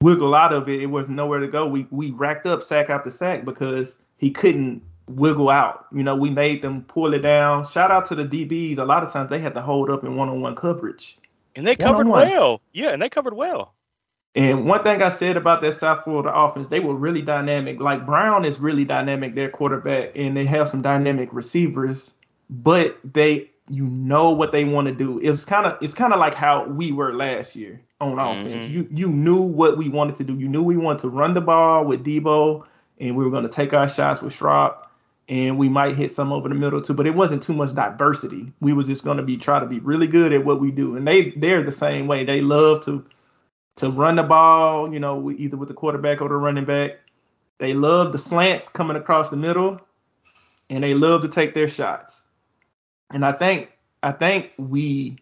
wiggle 0.00 0.34
out 0.34 0.52
of 0.52 0.68
it. 0.68 0.82
It 0.82 0.86
was 0.86 1.08
nowhere 1.08 1.40
to 1.40 1.48
go. 1.48 1.66
We 1.66 1.86
we 1.90 2.10
racked 2.10 2.46
up 2.46 2.62
sack 2.62 2.90
after 2.90 3.10
sack 3.10 3.44
because 3.44 3.96
he 4.18 4.30
couldn't 4.30 4.82
wiggle 5.08 5.48
out. 5.48 5.86
You 5.92 6.02
know, 6.02 6.16
we 6.16 6.30
made 6.30 6.62
them 6.62 6.82
pull 6.82 7.14
it 7.14 7.20
down. 7.20 7.66
Shout 7.66 7.90
out 7.90 8.06
to 8.06 8.14
the 8.14 8.24
DBs. 8.24 8.78
A 8.78 8.84
lot 8.84 9.04
of 9.04 9.12
times 9.12 9.30
they 9.30 9.38
had 9.38 9.54
to 9.54 9.60
hold 9.62 9.90
up 9.90 10.04
in 10.04 10.16
one-on-one 10.16 10.56
coverage. 10.56 11.18
And 11.54 11.66
they 11.66 11.76
covered 11.76 12.06
one-on-one. 12.06 12.28
well. 12.28 12.60
Yeah, 12.72 12.88
and 12.88 13.00
they 13.00 13.08
covered 13.08 13.34
well. 13.34 13.72
And 14.36 14.66
one 14.66 14.82
thing 14.82 15.00
I 15.00 15.08
said 15.08 15.38
about 15.38 15.62
that 15.62 15.78
South 15.78 16.04
Florida 16.04 16.30
offense, 16.32 16.68
they 16.68 16.80
were 16.80 16.94
really 16.94 17.22
dynamic. 17.22 17.80
Like 17.80 18.04
Brown 18.04 18.44
is 18.44 18.60
really 18.60 18.84
dynamic, 18.84 19.34
their 19.34 19.48
quarterback, 19.48 20.12
and 20.14 20.36
they 20.36 20.44
have 20.44 20.68
some 20.68 20.82
dynamic 20.82 21.30
receivers, 21.32 22.12
but 22.50 22.98
they 23.02 23.50
you 23.68 23.84
know 23.86 24.30
what 24.30 24.52
they 24.52 24.64
want 24.64 24.88
to 24.88 24.94
do. 24.94 25.18
It's 25.20 25.46
kind 25.46 25.66
of 25.66 25.78
it's 25.80 25.94
kind 25.94 26.12
of 26.12 26.20
like 26.20 26.34
how 26.34 26.66
we 26.66 26.92
were 26.92 27.14
last 27.14 27.56
year 27.56 27.80
on 27.98 28.16
mm-hmm. 28.16 28.46
offense. 28.46 28.68
You 28.68 28.86
you 28.92 29.08
knew 29.08 29.40
what 29.40 29.78
we 29.78 29.88
wanted 29.88 30.16
to 30.16 30.24
do. 30.24 30.34
You 30.34 30.48
knew 30.48 30.62
we 30.62 30.76
wanted 30.76 31.00
to 31.00 31.08
run 31.08 31.32
the 31.32 31.40
ball 31.40 31.86
with 31.86 32.04
Debo, 32.04 32.66
and 33.00 33.16
we 33.16 33.24
were 33.24 33.30
going 33.30 33.44
to 33.44 33.48
take 33.48 33.72
our 33.72 33.88
shots 33.88 34.20
with 34.20 34.34
Schrock 34.34 34.86
and 35.28 35.58
we 35.58 35.68
might 35.68 35.96
hit 35.96 36.12
some 36.12 36.32
over 36.32 36.48
the 36.48 36.54
middle 36.54 36.80
too, 36.80 36.94
but 36.94 37.06
it 37.06 37.14
wasn't 37.14 37.42
too 37.42 37.52
much 37.52 37.74
diversity. 37.74 38.52
We 38.60 38.72
was 38.72 38.86
just 38.86 39.02
going 39.02 39.16
to 39.16 39.22
be 39.22 39.36
try 39.36 39.58
to 39.58 39.66
be 39.66 39.80
really 39.80 40.06
good 40.06 40.32
at 40.32 40.44
what 40.44 40.60
we 40.60 40.70
do, 40.70 40.96
and 40.96 41.06
they 41.06 41.30
they're 41.30 41.64
the 41.64 41.72
same 41.72 42.06
way. 42.06 42.24
They 42.24 42.42
love 42.42 42.84
to 42.84 43.04
to 43.76 43.90
run 43.90 44.16
the 44.16 44.22
ball, 44.22 44.92
you 44.92 44.98
know, 44.98 45.30
either 45.30 45.56
with 45.56 45.68
the 45.68 45.74
quarterback 45.74 46.20
or 46.20 46.28
the 46.28 46.34
running 46.34 46.64
back. 46.64 46.92
They 47.58 47.74
love 47.74 48.12
the 48.12 48.18
slants 48.18 48.68
coming 48.68 48.96
across 48.96 49.30
the 49.30 49.36
middle, 49.36 49.80
and 50.68 50.84
they 50.84 50.94
love 50.94 51.22
to 51.22 51.28
take 51.28 51.54
their 51.54 51.68
shots. 51.68 52.24
And 53.10 53.24
I 53.24 53.32
think 53.32 53.70
I 54.02 54.12
think 54.12 54.52
we 54.58 55.18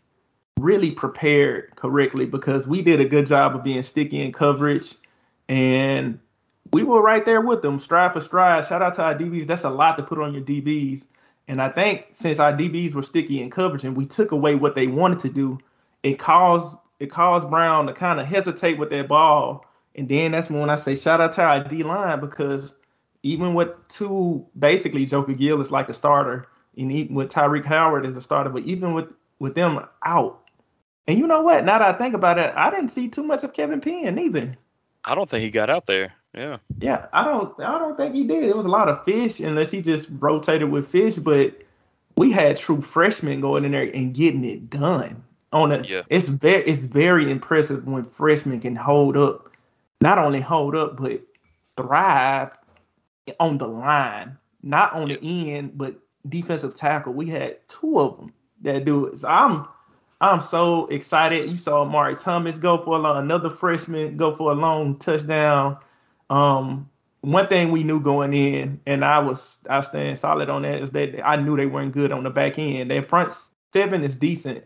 really 0.59 0.91
prepared 0.91 1.75
correctly 1.77 2.27
because 2.27 2.67
we 2.67 2.83
did 2.83 3.01
a 3.01 3.05
good 3.05 3.27
job 3.27 3.55
of 3.55 3.65
being 3.65 3.83
sticky 3.83 4.23
in 4.23 4.33
coverage 4.33 4.95
and 5.49 6.19
we 6.73 6.83
were 6.83 7.03
right 7.03 7.25
there 7.25 7.41
with 7.41 7.63
them, 7.63 7.79
stride 7.79 8.13
for 8.13 8.21
stride. 8.21 8.67
Shout 8.67 8.83
out 8.83 8.95
to 8.95 9.03
our 9.03 9.15
DBs. 9.15 9.47
That's 9.47 9.65
a 9.65 9.71
lot 9.71 9.97
to 9.97 10.03
put 10.03 10.19
on 10.19 10.33
your 10.33 10.43
DBs. 10.43 11.05
And 11.47 11.61
I 11.61 11.69
think 11.69 12.07
since 12.13 12.39
our 12.39 12.53
DBs 12.53 12.95
were 12.95 13.03
sticky 13.03 13.41
in 13.41 13.51
coverage 13.51 13.85
and 13.85 13.97
we 13.97 14.07
took 14.07 14.33
away 14.33 14.55
what 14.55 14.75
they 14.75 14.87
wanted 14.87 15.21
to 15.21 15.29
do, 15.29 15.59
it 16.03 16.19
caused 16.19 16.77
it 17.05 17.11
caused 17.11 17.49
Brown 17.49 17.87
to 17.87 17.93
kind 17.93 18.19
of 18.19 18.27
hesitate 18.27 18.79
with 18.79 18.91
that 18.91 19.07
ball. 19.07 19.67
And 19.95 20.09
then 20.09 20.33
that's 20.33 20.51
when 20.51 20.71
I 20.71 20.77
say 20.77 20.97
shout 20.97 21.21
out 21.21 21.33
to 21.33 21.43
our 21.43 21.63
D 21.63 21.85
line 21.85 22.21
because 22.21 22.75
even 23.23 23.55
with 23.55 23.71
two 23.89 24.47
basically 24.59 25.07
Joker 25.07 25.35
Gill 25.35 25.61
is 25.61 25.71
like 25.71 25.89
a 25.89 25.95
starter, 25.95 26.49
and 26.77 26.91
even 26.91 27.15
with 27.15 27.31
Tyreek 27.31 27.65
Howard 27.65 28.05
as 28.05 28.17
a 28.17 28.21
starter, 28.21 28.51
but 28.51 28.65
even 28.65 28.95
with 28.95 29.13
with 29.39 29.55
them 29.55 29.87
out. 30.05 30.41
And 31.07 31.19
you 31.19 31.27
know 31.27 31.43
what? 31.43 31.65
Now 31.65 31.79
that 31.79 31.95
I 31.95 31.99
think 31.99 32.15
about 32.15 32.39
it, 32.39 32.53
I 32.57 32.71
didn't 32.71 32.89
see 32.89 33.09
too 33.09 33.23
much 33.23 33.45
of 33.45 33.53
Kevin 33.53 33.81
Penn 33.81 34.19
either. 34.19 34.57
I 35.05 35.15
don't 35.15 35.29
think 35.29 35.43
he 35.43 35.51
got 35.51 35.71
out 35.71 35.87
there. 35.87 36.15
Yeah. 36.35 36.59
Yeah, 36.81 37.07
I 37.13 37.25
don't 37.25 37.61
I 37.61 37.79
don't 37.79 37.97
think 37.97 38.15
he 38.15 38.25
did. 38.25 38.45
It 38.45 38.57
was 38.57 38.67
a 38.67 38.71
lot 38.71 38.89
of 38.89 39.05
fish 39.05 39.39
unless 39.39 39.71
he 39.71 39.83
just 39.83 40.09
rotated 40.11 40.71
with 40.71 40.89
fish, 40.89 41.15
but 41.15 41.63
we 42.17 42.33
had 42.33 42.57
true 42.57 42.81
freshmen 42.81 43.41
going 43.41 43.65
in 43.65 43.73
there 43.73 43.83
and 43.83 44.15
getting 44.15 44.45
it 44.45 44.71
done. 44.71 45.25
On 45.55 45.71
a 45.73 45.83
yeah. 45.83 46.03
it's 46.11 46.29
very 46.29 46.67
it's 46.67 46.85
very 46.85 47.31
impressive 47.31 47.87
when 47.87 48.05
freshmen 48.05 48.61
can 48.61 48.77
hold 48.77 49.17
up. 49.17 49.51
Not 50.01 50.19
only 50.19 50.41
hold 50.41 50.75
up, 50.75 50.97
but 50.97 51.23
thrive 51.77 52.51
on 53.39 53.59
the 53.59 53.69
line. 53.69 54.37
Not 54.63 54.93
on 54.95 55.09
yeah. 55.09 55.17
the 55.21 55.53
end, 55.53 55.79
but 55.79 55.97
defensive 56.29 56.75
tackle. 56.75 57.13
We 57.13 57.31
had 57.31 57.67
two 57.69 58.01
of 58.01 58.17
them 58.17 58.33
that 58.63 58.85
do 58.85 59.07
it. 59.07 59.19
So 59.19 59.29
I'm 59.29 59.67
I'm 60.21 60.41
so 60.41 60.87
excited. 60.87 61.51
You 61.51 61.57
saw 61.57 61.85
Mari 61.85 62.17
Thomas 62.17 62.59
go 62.59 62.79
for 62.83 62.97
a 62.97 62.99
long, 62.99 63.17
another 63.19 63.51
freshman 63.51 64.17
go 64.17 64.35
for 64.35 64.51
a 64.53 64.55
long 64.55 64.99
touchdown. 64.99 65.79
Um, 66.31 66.91
one 67.21 67.47
thing 67.47 67.71
we 67.71 67.85
knew 67.85 68.01
going 68.01 68.35
in, 68.35 68.81
and 68.87 69.05
I 69.05 69.21
was 69.21 69.61
I 69.69 69.83
stand 69.83 70.19
solid 70.19 70.51
on 70.51 70.63
that, 70.63 70.83
is 70.83 70.91
that 70.93 71.25
I 71.25 71.37
knew 71.37 71.57
they 71.57 71.67
weren't 71.67 71.93
good 71.93 72.13
on 72.13 72.25
the 72.25 72.31
back 72.31 72.59
end. 72.59 72.91
Their 72.91 73.03
front 73.03 73.33
seven 73.73 74.03
is 74.03 74.17
decent, 74.17 74.65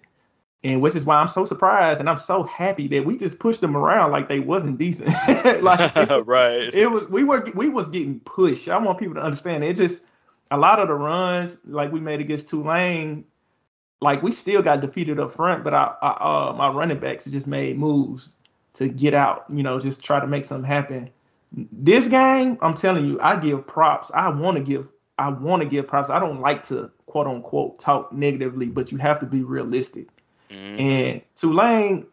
and 0.64 0.81
which 0.81 0.97
is 0.97 1.05
why 1.05 1.16
I'm 1.16 1.29
so 1.29 1.44
surprised 1.44 2.01
and 2.01 2.11
I'm 2.11 2.18
so 2.18 2.42
happy 2.42 2.88
that 2.88 3.05
we 3.05 3.16
just 3.16 3.38
pushed 3.38 3.61
them 3.61 3.77
around 3.77 4.11
like 4.11 4.29
they 4.29 4.40
wasn't 4.40 4.79
decent. 4.79 5.11
like 5.62 5.92
it, 5.97 6.11
right, 6.27 6.75
it 6.75 6.90
was 6.90 7.09
we 7.09 7.25
were 7.25 7.47
we 7.55 7.68
was 7.68 7.88
getting 7.88 8.21
pushed. 8.21 8.68
I 8.68 8.79
want 8.79 8.99
people 8.99 9.14
to 9.14 9.23
understand 9.23 9.64
it. 9.64 9.77
Just 9.77 10.03
a 10.51 10.59
lot 10.59 10.81
of 10.81 10.88
the 10.88 10.94
runs 10.94 11.59
like 11.64 11.92
we 11.92 12.01
made 12.01 12.21
against 12.21 12.49
Tulane, 12.49 13.25
like 14.01 14.23
we 14.23 14.33
still 14.33 14.62
got 14.62 14.81
defeated 14.81 15.21
up 15.21 15.33
front, 15.33 15.62
but 15.64 15.75
I, 15.75 15.94
I 16.03 16.09
uh, 16.49 16.53
my 16.55 16.68
running 16.71 16.99
backs 16.99 17.25
just 17.27 17.47
made 17.47 17.79
moves 17.79 18.35
to 18.75 18.88
get 18.88 19.14
out. 19.14 19.44
You 19.49 19.62
know, 19.62 19.79
just 19.79 20.03
try 20.03 20.21
to 20.21 20.27
make 20.27 20.44
something 20.44 20.68
happen. 20.68 21.11
This 21.53 22.09
game, 22.09 22.59
I'm 22.61 22.75
telling 22.75 23.07
you, 23.07 23.21
I 23.21 23.37
give 23.37 23.66
props. 23.66 24.11
I 24.12 24.29
want 24.29 24.59
to 24.59 24.62
give 24.62 24.88
I 25.18 25.31
want 25.31 25.62
to 25.62 25.68
give 25.68 25.87
props. 25.87 26.11
I 26.11 26.18
don't 26.18 26.40
like 26.40 26.64
to 26.64 26.90
quote 27.07 27.29
unquote 27.29 27.79
talk 27.79 28.12
negatively, 28.12 28.66
but 28.66 28.90
you 28.90 28.99
have 28.99 29.21
to 29.21 29.27
be 29.27 29.42
realistic. 29.42 30.09
Mm-hmm. 30.50 30.80
And 30.80 31.22
Tulane 31.37 32.06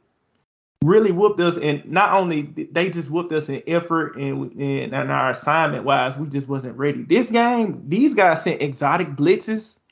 really 0.83 1.11
whooped 1.11 1.39
us, 1.39 1.57
and 1.57 1.85
not 1.85 2.13
only 2.13 2.43
they 2.43 2.89
just 2.89 3.09
whooped 3.09 3.33
us 3.33 3.49
in 3.49 3.63
effort 3.67 4.17
and, 4.17 4.51
and, 4.53 4.93
and 4.93 5.11
our 5.11 5.31
assignment 5.31 5.83
wise, 5.83 6.17
we 6.17 6.27
just 6.27 6.47
wasn't 6.47 6.77
ready. 6.77 7.03
This 7.03 7.31
game, 7.31 7.85
these 7.87 8.13
guys 8.13 8.43
sent 8.43 8.61
exotic 8.61 9.09
blitzes. 9.09 9.79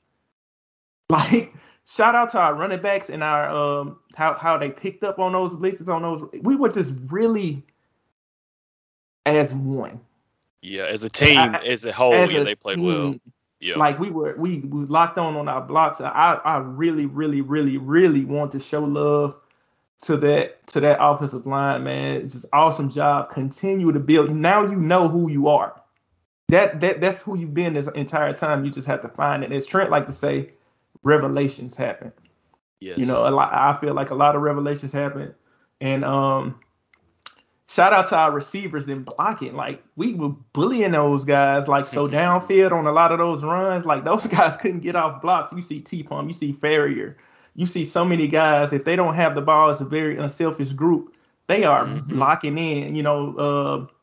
Like 1.09 1.53
shout 1.85 2.15
out 2.15 2.31
to 2.31 2.39
our 2.39 2.55
running 2.55 2.81
backs 2.81 3.09
and 3.09 3.23
our 3.23 3.49
um 3.49 3.99
how 4.15 4.33
how 4.35 4.57
they 4.57 4.69
picked 4.69 5.03
up 5.03 5.19
on 5.19 5.33
those 5.33 5.55
blitzes 5.55 5.93
on 5.93 6.01
those. 6.01 6.27
We 6.41 6.55
were 6.55 6.69
just 6.69 6.93
really 7.07 7.63
as 9.25 9.53
one. 9.53 9.99
Yeah, 10.61 10.83
as 10.83 11.03
a 11.03 11.09
team, 11.09 11.37
I, 11.37 11.59
as 11.65 11.85
a 11.85 11.91
whole, 11.91 12.13
as 12.13 12.31
yeah, 12.31 12.39
a 12.39 12.43
they 12.45 12.55
played 12.55 12.77
team, 12.77 12.85
well. 12.85 13.15
Yeah. 13.63 13.77
Like 13.77 13.97
we 13.97 14.09
were, 14.09 14.35
we 14.37 14.59
we 14.59 14.85
locked 14.85 15.17
on 15.17 15.35
on 15.37 15.47
our 15.47 15.61
blocks. 15.61 16.01
I 16.01 16.39
I 16.43 16.57
really, 16.57 17.05
really, 17.05 17.41
really, 17.41 17.77
really 17.77 18.25
want 18.25 18.51
to 18.51 18.59
show 18.59 18.83
love 18.83 19.35
to 20.03 20.17
that 20.17 20.67
to 20.67 20.81
that 20.81 20.97
offensive 21.01 21.45
line, 21.45 21.85
man. 21.85 22.17
It's 22.17 22.33
just 22.33 22.45
awesome 22.51 22.91
job. 22.91 23.31
Continue 23.31 23.91
to 23.93 23.99
build. 23.99 24.35
Now 24.35 24.65
you 24.65 24.75
know 24.75 25.07
who 25.07 25.31
you 25.31 25.47
are. 25.47 25.81
That 26.49 26.81
that 26.81 26.99
that's 26.99 27.21
who 27.21 27.37
you've 27.37 27.53
been 27.53 27.73
this 27.73 27.87
entire 27.87 28.33
time. 28.33 28.65
You 28.65 28.71
just 28.71 28.87
have 28.87 29.01
to 29.03 29.07
find 29.07 29.43
it. 29.45 29.51
As 29.53 29.65
Trent 29.65 29.89
like 29.89 30.07
to 30.07 30.11
say, 30.11 30.51
revelations 31.01 31.75
happen. 31.75 32.11
Yes. 32.81 32.97
You 32.97 33.05
know, 33.05 33.25
a 33.25 33.31
lot, 33.31 33.53
I 33.53 33.79
feel 33.79 33.93
like 33.93 34.09
a 34.09 34.15
lot 34.15 34.35
of 34.35 34.41
revelations 34.41 34.91
happen, 34.91 35.33
and 35.79 36.03
um, 36.03 36.59
shout 37.69 37.93
out 37.93 38.09
to 38.09 38.15
our 38.15 38.31
receivers 38.31 38.87
in 38.87 39.03
blocking. 39.03 39.55
Like 39.55 39.83
we 39.95 40.13
were 40.13 40.29
bullying 40.53 40.91
those 40.91 41.25
guys. 41.25 41.67
Like 41.67 41.87
so 41.87 42.07
downfield 42.09 42.71
on 42.71 42.85
a 42.85 42.91
lot 42.91 43.11
of 43.11 43.19
those 43.19 43.43
runs, 43.43 43.85
like 43.85 44.03
those 44.03 44.27
guys 44.37 44.57
couldn't 44.57 44.81
get 44.81 44.95
off 44.95 45.21
blocks. 45.21 45.51
You 45.53 45.61
see 45.61 45.79
T 45.81 46.03
Palm, 46.03 46.27
you 46.27 46.33
see 46.33 46.51
Farrier, 46.51 47.17
you 47.55 47.65
see 47.65 47.85
so 47.85 48.05
many 48.05 48.27
guys. 48.27 48.73
If 48.73 48.85
they 48.85 48.95
don't 48.95 49.15
have 49.15 49.35
the 49.35 49.41
ball, 49.41 49.69
it's 49.69 49.81
a 49.81 49.85
very 49.85 50.17
unselfish 50.17 50.71
group. 50.71 51.15
They 51.47 51.63
are 51.63 51.85
mm-hmm. 51.85 52.17
locking 52.17 52.57
in. 52.57 52.95
You 52.95 53.03
know, 53.03 53.35
uh, 53.37 53.93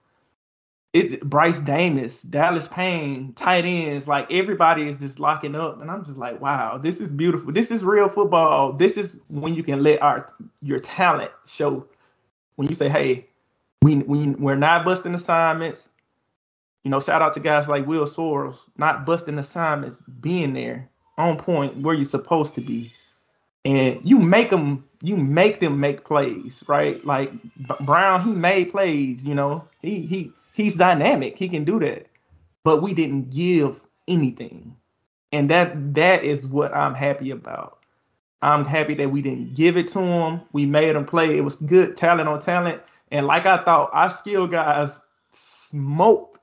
it's 0.93 1.17
Bryce 1.23 1.59
Davis, 1.59 2.23
Dallas 2.23 2.67
Payne, 2.67 3.33
tight 3.35 3.65
ends, 3.65 4.09
like 4.09 4.31
everybody 4.33 4.89
is 4.89 4.99
just 4.99 5.21
locking 5.21 5.55
up, 5.55 5.81
and 5.81 5.91
I'm 5.91 6.05
just 6.05 6.19
like, 6.19 6.41
wow, 6.41 6.79
this 6.79 7.01
is 7.01 7.13
beautiful. 7.13 7.53
This 7.53 7.71
is 7.71 7.85
real 7.85 8.09
football. 8.09 8.73
This 8.73 8.97
is 8.97 9.19
when 9.29 9.55
you 9.55 9.63
can 9.63 9.83
let 9.83 10.03
our 10.03 10.27
your 10.63 10.81
talent 10.81 11.31
show. 11.47 11.87
When 12.57 12.69
you 12.69 12.75
say, 12.75 12.89
hey, 12.89 13.30
we 13.83 13.97
we 13.97 14.29
we're 14.31 14.57
not 14.57 14.85
busting 14.85 15.15
assignments. 15.15 15.91
You 16.85 16.91
know, 16.91 17.01
shout 17.01 17.23
out 17.23 17.35
to 17.35 17.41
guys 17.41 17.69
like 17.69 17.87
Will 17.87 18.07
Soros, 18.07 18.59
not 18.77 19.05
busting 19.05 19.39
assignments, 19.39 20.01
being 20.21 20.55
there 20.55 20.89
on 21.19 21.37
point 21.37 21.77
where 21.79 21.95
you're 21.95 22.05
supposed 22.05 22.55
to 22.55 22.61
be, 22.61 22.93
and 23.65 24.01
you 24.03 24.19
make 24.19 24.51
them 24.51 24.85
you 25.03 25.17
make 25.17 25.61
them 25.61 25.81
make 25.81 26.05
plays, 26.05 26.63
right? 26.67 27.05
Like 27.05 27.33
Brown, 27.81 28.23
he 28.23 28.33
made 28.33 28.71
plays. 28.71 29.25
You 29.25 29.35
know, 29.35 29.67
he 29.81 30.03
he 30.03 30.33
he's 30.53 30.75
dynamic. 30.75 31.37
He 31.37 31.49
can 31.49 31.65
do 31.65 31.79
that. 31.81 32.07
But 32.65 32.83
we 32.83 32.93
didn't 32.95 33.31
give 33.31 33.81
anything. 34.07 34.77
And 35.33 35.51
that 35.51 35.95
that 35.95 36.25
is 36.25 36.47
what 36.47 36.75
I'm 36.75 36.95
happy 36.95 37.31
about. 37.31 37.79
I'm 38.43 38.65
happy 38.65 38.95
that 38.95 39.11
we 39.11 39.23
didn't 39.23 39.55
give 39.55 39.77
it 39.77 39.89
to 39.89 40.01
him. 40.01 40.41
We 40.53 40.67
made 40.67 40.97
him 40.97 41.05
play. 41.05 41.37
It 41.37 41.43
was 41.43 41.57
good 41.57 41.97
talent 41.97 42.29
on 42.29 42.41
talent. 42.41 42.83
And 43.11 43.27
like 43.27 43.47
I 43.47 43.63
thought, 43.65 43.91
our 43.93 44.11
skill 44.11 44.47
guys 44.47 45.01
smoked. 45.33 46.39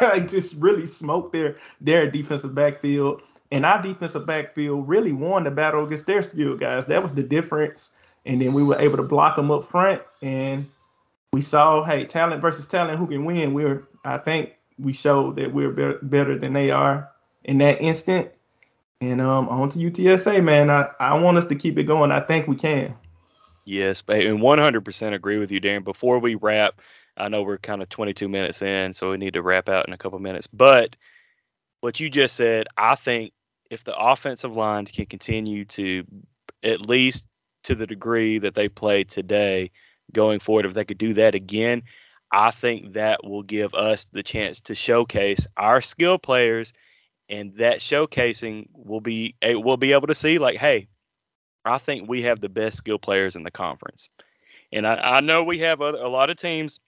like 0.00 0.28
just 0.30 0.54
really 0.56 0.86
smoked 0.86 1.32
their 1.32 1.56
their 1.80 2.10
defensive 2.10 2.54
backfield. 2.54 3.22
And 3.50 3.64
our 3.64 3.80
defensive 3.80 4.26
backfield 4.26 4.88
really 4.88 5.12
won 5.12 5.44
the 5.44 5.50
battle 5.50 5.84
against 5.84 6.06
their 6.06 6.22
skill 6.22 6.56
guys. 6.56 6.86
That 6.86 7.02
was 7.02 7.12
the 7.12 7.22
difference. 7.22 7.90
And 8.26 8.42
then 8.42 8.52
we 8.52 8.62
were 8.62 8.78
able 8.78 8.98
to 8.98 9.02
block 9.02 9.36
them 9.36 9.50
up 9.50 9.64
front. 9.64 10.02
And 10.20 10.68
we 11.32 11.40
saw, 11.40 11.84
hey, 11.84 12.04
talent 12.04 12.42
versus 12.42 12.66
talent, 12.66 12.98
who 12.98 13.06
can 13.06 13.24
win? 13.24 13.54
We're, 13.54 13.88
I 14.04 14.18
think, 14.18 14.52
we 14.78 14.92
showed 14.92 15.36
that 15.36 15.52
we're 15.52 15.70
be- 15.70 15.98
better 16.02 16.38
than 16.38 16.52
they 16.52 16.70
are 16.70 17.10
in 17.42 17.58
that 17.58 17.80
instant. 17.80 18.30
And 19.00 19.20
um, 19.20 19.48
on 19.48 19.70
to 19.70 19.78
UTSA, 19.78 20.42
man. 20.42 20.70
I, 20.70 20.88
I 20.98 21.20
want 21.20 21.38
us 21.38 21.46
to 21.46 21.54
keep 21.54 21.78
it 21.78 21.84
going. 21.84 22.10
I 22.10 22.20
think 22.20 22.48
we 22.48 22.56
can. 22.56 22.96
Yes, 23.68 24.02
and 24.08 24.40
100% 24.40 25.12
agree 25.12 25.36
with 25.36 25.52
you, 25.52 25.60
Darian. 25.60 25.82
Before 25.82 26.18
we 26.18 26.36
wrap, 26.36 26.80
I 27.16 27.28
know 27.28 27.42
we're 27.42 27.58
kind 27.58 27.82
of 27.82 27.90
22 27.90 28.26
minutes 28.26 28.62
in, 28.62 28.94
so 28.94 29.10
we 29.10 29.18
need 29.18 29.34
to 29.34 29.42
wrap 29.42 29.68
out 29.68 29.86
in 29.86 29.92
a 29.92 29.98
couple 29.98 30.18
minutes. 30.20 30.46
But 30.46 30.96
what 31.80 32.00
you 32.00 32.08
just 32.08 32.34
said, 32.34 32.66
I 32.78 32.94
think 32.94 33.32
if 33.70 33.84
the 33.84 33.94
offensive 33.94 34.56
line 34.56 34.86
can 34.86 35.04
continue 35.04 35.66
to, 35.66 36.04
at 36.62 36.80
least 36.80 37.26
to 37.64 37.74
the 37.74 37.86
degree 37.86 38.38
that 38.38 38.54
they 38.54 38.70
play 38.70 39.04
today, 39.04 39.70
going 40.12 40.40
forward. 40.40 40.66
If 40.66 40.74
they 40.74 40.84
could 40.84 40.98
do 40.98 41.14
that 41.14 41.34
again, 41.34 41.82
I 42.32 42.50
think 42.50 42.94
that 42.94 43.24
will 43.24 43.42
give 43.42 43.74
us 43.74 44.06
the 44.06 44.22
chance 44.22 44.62
to 44.62 44.74
showcase 44.74 45.46
our 45.56 45.80
skill 45.80 46.18
players, 46.18 46.72
and 47.28 47.56
that 47.56 47.80
showcasing 47.80 48.68
will 48.72 49.00
be 49.00 49.34
we'll 49.42 49.76
be 49.76 49.92
able 49.92 50.06
to 50.06 50.14
see 50.14 50.38
like, 50.38 50.56
hey, 50.56 50.88
I 51.64 51.78
think 51.78 52.08
we 52.08 52.22
have 52.22 52.40
the 52.40 52.48
best 52.48 52.78
skill 52.78 52.98
players 52.98 53.36
in 53.36 53.42
the 53.42 53.50
conference, 53.50 54.08
and 54.72 54.86
I, 54.86 54.94
I 54.94 55.20
know 55.20 55.44
we 55.44 55.58
have 55.58 55.80
other, 55.80 55.98
a 55.98 56.08
lot 56.08 56.30
of 56.30 56.36
teams 56.36 56.80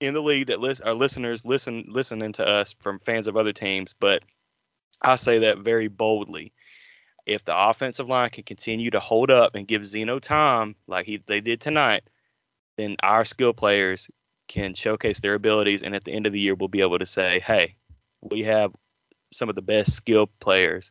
in 0.00 0.14
the 0.14 0.22
league 0.22 0.48
that 0.48 0.60
list, 0.60 0.82
our 0.84 0.94
listeners 0.94 1.44
listen 1.44 1.84
listening 1.88 2.32
to 2.32 2.46
us 2.46 2.74
from 2.80 3.00
fans 3.00 3.26
of 3.26 3.36
other 3.36 3.52
teams, 3.52 3.94
but 3.98 4.22
I 5.02 5.16
say 5.16 5.40
that 5.40 5.58
very 5.58 5.88
boldly. 5.88 6.52
If 7.26 7.44
the 7.44 7.56
offensive 7.56 8.08
line 8.08 8.30
can 8.30 8.44
continue 8.44 8.90
to 8.90 9.00
hold 9.00 9.30
up 9.30 9.54
and 9.54 9.68
give 9.68 9.84
Zeno 9.84 10.18
time 10.18 10.76
like 10.86 11.06
he, 11.06 11.22
they 11.26 11.40
did 11.40 11.60
tonight, 11.60 12.04
then 12.76 12.96
our 13.02 13.24
skill 13.24 13.52
players 13.52 14.08
can 14.46 14.74
showcase 14.74 15.20
their 15.20 15.34
abilities, 15.34 15.82
and 15.82 15.94
at 15.94 16.04
the 16.04 16.12
end 16.12 16.26
of 16.26 16.32
the 16.32 16.40
year, 16.40 16.54
we'll 16.54 16.68
be 16.68 16.80
able 16.80 16.98
to 16.98 17.06
say, 17.06 17.40
hey, 17.40 17.76
we 18.22 18.44
have 18.44 18.72
some 19.30 19.48
of 19.48 19.54
the 19.54 19.62
best 19.62 19.92
skill 19.92 20.28
players 20.40 20.90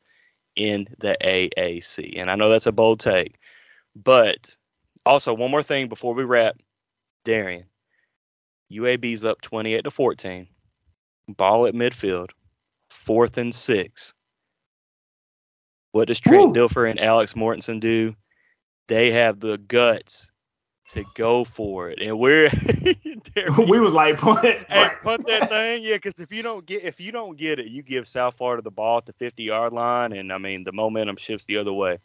in 0.58 0.88
the 1.00 1.16
AAC. 1.24 2.20
And 2.20 2.30
I 2.30 2.36
know 2.36 2.50
that's 2.50 2.66
a 2.66 2.72
bold 2.72 3.00
take, 3.00 3.36
but 3.96 4.56
also 5.06 5.34
one 5.34 5.52
more 5.52 5.64
thing 5.64 5.88
before 5.88 6.14
we 6.14 6.24
wrap, 6.24 6.58
Darian, 7.24 7.66
UAB's 8.72 9.24
up 9.24 9.40
28 9.42 9.84
to 9.84 9.92
14, 9.92 10.48
ball 11.30 11.68
at 11.68 11.76
midfield, 11.76 12.32
fourth 12.90 13.38
and 13.38 13.54
six. 13.54 14.14
What 15.92 16.08
does 16.08 16.20
Trent 16.20 16.50
Woo. 16.50 16.54
Dilfer 16.54 16.90
and 16.90 17.00
Alex 17.00 17.34
Mortensen 17.34 17.80
do? 17.80 18.16
They 18.88 19.12
have 19.12 19.40
the 19.40 19.58
guts 19.58 20.32
to 20.88 21.04
go 21.16 21.44
for 21.44 21.90
it, 21.90 22.00
and 22.02 22.18
we're 22.18 22.50
we 23.68 23.80
was 23.80 23.94
like 23.94 24.18
punt, 24.20 24.44
hey, 24.44 24.90
punt 25.04 25.26
that 25.28 25.50
thing, 25.50 25.84
yeah. 25.84 25.96
Because 25.96 26.20
if 26.20 26.32
you 26.32 26.44
don't 26.44 26.66
get 26.66 26.84
if 26.84 27.00
you 27.00 27.12
don't 27.12 27.38
get 27.38 27.60
it, 27.60 27.68
you 27.68 27.84
give 27.84 28.08
South 28.08 28.36
Florida 28.38 28.62
the 28.62 28.72
ball 28.72 28.98
at 28.98 29.06
the 29.06 29.14
50 29.14 29.44
yard 29.44 29.74
line, 29.74 30.14
and 30.14 30.32
I 30.32 30.38
mean 30.38 30.64
the 30.64 30.72
momentum 30.72 31.18
shifts 31.18 31.46
the 31.46 31.58
other 31.58 31.74
way. 31.74 32.00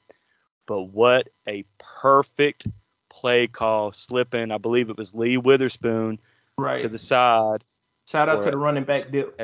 But 0.66 0.83
what 0.83 1.29
a 1.49 1.64
perfect 1.79 2.66
play 3.09 3.47
call, 3.47 3.92
slipping. 3.92 4.51
I 4.51 4.59
believe 4.59 4.90
it 4.90 4.97
was 4.97 5.14
Lee 5.14 5.37
Witherspoon 5.37 6.18
right. 6.59 6.79
to 6.81 6.88
the 6.88 6.99
side. 6.99 7.64
Shout 8.09 8.29
out 8.29 8.40
to 8.42 8.51
the 8.51 8.57
running 8.57 8.85
back 8.85 9.11
dip. 9.11 9.40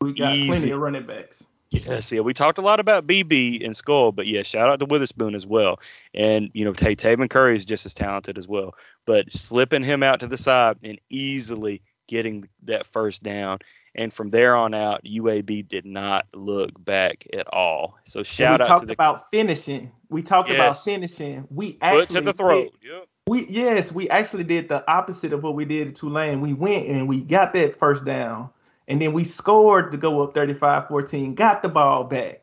we 0.00 0.12
got 0.12 0.34
easy, 0.34 0.48
plenty 0.48 0.70
of 0.70 0.80
running 0.80 1.06
backs. 1.06 1.44
Yes, 1.72 2.12
yeah, 2.12 2.20
we 2.20 2.34
talked 2.34 2.58
a 2.58 2.62
lot 2.62 2.80
about 2.80 3.06
BB 3.06 3.64
and 3.64 3.74
Skull, 3.74 4.12
but 4.12 4.26
yeah, 4.26 4.42
shout 4.42 4.68
out 4.68 4.78
to 4.80 4.84
Witherspoon 4.84 5.34
as 5.34 5.46
well. 5.46 5.80
And 6.14 6.50
you 6.52 6.64
know, 6.64 6.72
hey, 6.78 6.94
Taven 6.94 7.30
Curry 7.30 7.56
is 7.56 7.64
just 7.64 7.86
as 7.86 7.94
talented 7.94 8.36
as 8.36 8.46
well. 8.46 8.74
But 9.06 9.32
slipping 9.32 9.82
him 9.82 10.02
out 10.02 10.20
to 10.20 10.26
the 10.26 10.36
side 10.36 10.76
and 10.82 11.00
easily 11.08 11.82
getting 12.08 12.48
that 12.64 12.86
first 12.86 13.22
down, 13.22 13.58
and 13.94 14.12
from 14.12 14.30
there 14.30 14.54
on 14.54 14.74
out, 14.74 15.02
UAB 15.04 15.68
did 15.68 15.86
not 15.86 16.26
look 16.34 16.70
back 16.84 17.26
at 17.32 17.52
all. 17.52 17.98
So 18.04 18.22
shout 18.22 18.60
out 18.60 18.80
to 18.80 18.86
the 18.86 18.92
about 18.92 19.30
finishing. 19.30 19.92
We 20.08 20.22
talked 20.22 20.50
yes. 20.50 20.56
about 20.56 20.84
finishing. 20.84 21.46
We 21.50 21.78
actually 21.80 22.06
Foot 22.06 22.14
to 22.16 22.20
the 22.20 22.32
throat. 22.32 22.72
Did, 22.80 22.90
yep. 22.90 23.08
We 23.26 23.46
yes, 23.48 23.92
we 23.92 24.08
actually 24.10 24.44
did 24.44 24.68
the 24.68 24.88
opposite 24.90 25.32
of 25.32 25.42
what 25.42 25.54
we 25.54 25.64
did 25.64 25.88
at 25.88 25.94
Tulane. 25.94 26.40
We 26.40 26.52
went 26.52 26.88
and 26.88 27.08
we 27.08 27.20
got 27.20 27.52
that 27.54 27.78
first 27.78 28.04
down 28.04 28.50
and 28.88 29.00
then 29.00 29.12
we 29.12 29.24
scored 29.24 29.92
to 29.92 29.98
go 29.98 30.22
up 30.22 30.34
35-14, 30.34 31.34
got 31.34 31.62
the 31.62 31.68
ball 31.68 32.04
back. 32.04 32.42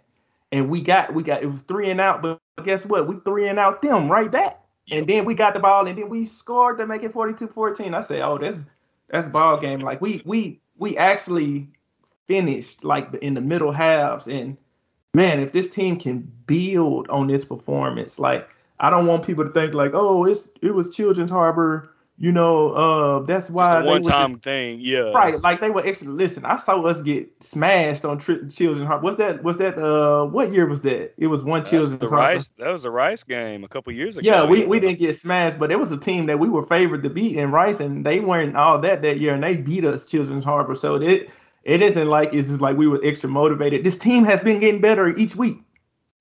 And 0.52 0.70
we 0.70 0.82
got 0.82 1.14
we 1.14 1.22
got 1.22 1.44
it 1.44 1.46
was 1.46 1.62
three 1.62 1.92
and 1.92 2.02
out, 2.02 2.24
but 2.24 2.40
guess 2.64 2.84
what? 2.84 3.08
We 3.08 3.18
three 3.24 3.48
and 3.48 3.60
out 3.60 3.84
them 3.84 4.12
right 4.12 4.32
back. 4.32 4.60
And 4.90 5.08
then 5.08 5.26
we 5.26 5.36
got 5.36 5.54
the 5.54 5.60
ball 5.60 5.86
and 5.86 5.96
then 5.96 6.10
we 6.10 6.26
scored 6.26 6.80
to 6.80 6.88
make 6.88 7.04
it 7.04 7.14
42-14. 7.14 7.94
I 7.94 8.02
say, 8.02 8.22
oh, 8.22 8.40
that's 8.40 8.66
that's 9.10 9.28
ball 9.28 9.60
game. 9.60 9.80
Like 9.80 10.02
we 10.02 10.24
we 10.26 10.60
we 10.76 10.98
actually 10.98 11.68
finished 12.28 12.84
like 12.84 13.14
in 13.16 13.36
the 13.36 13.42
middle 13.42 13.72
halves. 13.72 14.28
And 14.28 14.58
man, 15.14 15.40
if 15.40 15.52
this 15.52 15.70
team 15.70 16.00
can 16.00 16.32
build 16.48 17.10
on 17.10 17.28
this 17.28 17.46
performance, 17.46 18.18
like 18.18 18.50
I 18.80 18.90
don't 18.90 19.06
want 19.06 19.26
people 19.26 19.46
to 19.46 19.52
think 19.52 19.74
like, 19.74 19.92
oh, 19.94 20.26
it's 20.26 20.50
it 20.62 20.74
was 20.74 20.96
Children's 20.96 21.32
Harbor 21.32 21.94
you 22.22 22.34
know, 22.34 22.72
uh, 22.74 23.20
that's 23.22 23.50
why 23.50 23.82
one 23.82 24.02
time 24.02 24.34
just, 24.34 24.44
thing, 24.44 24.80
yeah. 24.82 25.14
Right, 25.14 25.40
like 25.40 25.62
they 25.62 25.70
were 25.70 25.86
extra. 25.86 26.10
Listen, 26.10 26.44
I 26.44 26.58
saw 26.58 26.82
us 26.82 27.02
get 27.02 27.42
smashed 27.42 28.04
on 28.04 28.18
tri- 28.18 28.46
Children's 28.50 28.88
Heart. 28.88 29.04
Was 29.04 29.16
that? 29.16 29.42
Was 29.42 29.56
that? 29.58 29.78
Uh, 29.78 30.26
what 30.26 30.52
year 30.52 30.68
was 30.68 30.82
that? 30.82 31.14
It 31.18 31.28
was 31.28 31.46
one 31.46 31.64
Children's 31.64 32.02
the 32.02 32.10
Heart. 32.10 32.20
Rice. 32.20 32.52
That 32.58 32.72
was 32.72 32.84
a 32.84 32.92
Rice 32.92 33.24
game 33.24 33.64
a 33.64 33.70
couple 33.70 33.94
years 33.94 34.18
ago. 34.18 34.30
Yeah, 34.30 34.46
we, 34.46 34.66
we 34.66 34.82
didn't 34.82 35.00
get 35.00 35.16
smashed, 35.16 35.58
but 35.58 35.72
it 35.72 35.80
was 35.80 35.94
a 35.94 35.98
team 35.98 36.26
that 36.26 36.40
we 36.40 36.50
were 36.50 36.66
favored 36.66 37.04
to 37.04 37.10
beat 37.10 37.38
in 37.38 37.52
Rice, 37.52 37.80
and 37.80 38.06
they 38.06 38.20
weren't 38.20 38.58
all 38.58 38.80
that 38.80 39.02
that 39.04 39.22
year, 39.22 39.34
and 39.34 39.42
they 39.42 39.56
beat 39.56 39.86
us 39.86 40.06
Children's 40.06 40.44
Harbor. 40.44 40.76
So 40.76 40.96
it 40.96 41.30
it 41.64 41.82
isn't 41.82 42.08
like 42.08 42.34
it's 42.34 42.50
just 42.50 42.60
like 42.60 42.76
we 42.76 42.88
were 42.88 43.00
extra 43.02 43.30
motivated. 43.30 43.86
This 43.86 43.98
team 43.98 44.26
has 44.26 44.42
been 44.42 44.60
getting 44.60 44.82
better 44.82 45.08
each 45.08 45.38
week. 45.38 45.60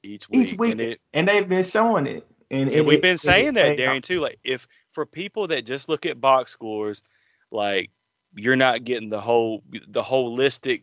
Each 0.04 0.28
week, 0.28 0.52
each 0.52 0.58
week, 0.58 0.72
and, 0.72 0.80
it, 0.80 1.00
and 1.12 1.26
they've 1.26 1.48
been 1.48 1.64
showing 1.64 2.06
it. 2.06 2.24
And, 2.52 2.70
and, 2.70 2.86
we've 2.86 3.02
been 3.02 3.18
saying 3.18 3.54
that, 3.54 3.76
Darian, 3.76 4.00
too. 4.00 4.20
Like 4.20 4.38
if 4.44 4.68
for 4.98 5.06
people 5.06 5.46
that 5.46 5.64
just 5.64 5.88
look 5.88 6.06
at 6.06 6.20
box 6.20 6.50
scores, 6.50 7.04
like 7.52 7.92
you're 8.34 8.56
not 8.56 8.82
getting 8.82 9.10
the 9.10 9.20
whole 9.20 9.62
the 9.70 10.02
holistic 10.02 10.82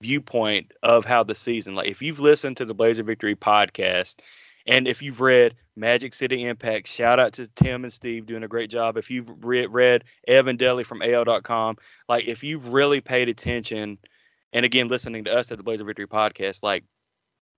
viewpoint 0.00 0.72
of 0.82 1.04
how 1.04 1.22
the 1.22 1.34
season. 1.34 1.74
Like 1.74 1.90
if 1.90 2.00
you've 2.00 2.18
listened 2.18 2.56
to 2.56 2.64
the 2.64 2.72
Blazer 2.72 3.02
Victory 3.02 3.36
podcast, 3.36 4.20
and 4.66 4.88
if 4.88 5.02
you've 5.02 5.20
read 5.20 5.54
Magic 5.76 6.14
City 6.14 6.46
Impact, 6.46 6.88
shout 6.88 7.20
out 7.20 7.34
to 7.34 7.46
Tim 7.48 7.84
and 7.84 7.92
Steve 7.92 8.24
doing 8.24 8.42
a 8.42 8.48
great 8.48 8.70
job. 8.70 8.96
If 8.96 9.10
you've 9.10 9.28
read, 9.44 9.70
read 9.70 10.04
Evan 10.26 10.56
Deli 10.56 10.84
from 10.84 11.02
AL.com, 11.02 11.76
like 12.08 12.26
if 12.26 12.42
you've 12.42 12.70
really 12.70 13.02
paid 13.02 13.28
attention, 13.28 13.98
and 14.54 14.64
again 14.64 14.88
listening 14.88 15.24
to 15.24 15.34
us 15.34 15.52
at 15.52 15.58
the 15.58 15.62
Blazer 15.62 15.84
Victory 15.84 16.08
podcast, 16.08 16.62
like 16.62 16.84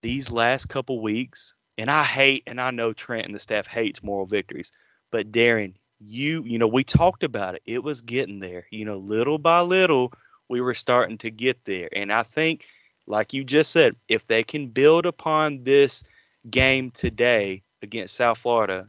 these 0.03 0.29
last 0.29 0.69
couple 0.69 1.01
weeks, 1.01 1.55
and 1.77 1.89
I 1.89 2.03
hate, 2.03 2.43
and 2.49 2.61
I 2.61 2.73
know 2.73 2.93
Trent 2.93 3.27
and 3.27 3.35
the 3.35 3.39
staff 3.39 3.69
hates 3.69 4.03
moral 4.03 4.27
victories, 4.27 4.73
but 5.11 5.33
Darian, 5.33 5.77
you, 6.01 6.43
you 6.45 6.59
know, 6.59 6.69
we 6.69 6.85
talked 6.85 7.25
about 7.25 7.55
it. 7.55 7.63
It 7.67 7.83
was 7.83 8.01
getting 8.01 8.41
there. 8.41 8.67
You 8.71 8.85
know, 8.85 8.99
little 8.99 9.39
by 9.39 9.61
little, 9.61 10.13
we 10.49 10.61
were 10.61 10.75
starting 10.75 11.19
to 11.19 11.31
get 11.31 11.65
there. 11.65 11.89
And 11.95 12.13
I 12.13 12.23
think, 12.23 12.65
like 13.07 13.33
you 13.33 13.45
just 13.45 13.71
said, 13.71 13.97
if 14.09 14.27
they 14.27 14.43
can 14.43 14.69
build 14.69 15.07
upon 15.07 15.65
this 15.65 16.05
game 16.49 16.91
today 16.91 17.63
against 17.83 18.15
South 18.15 18.39
Florida, 18.39 18.87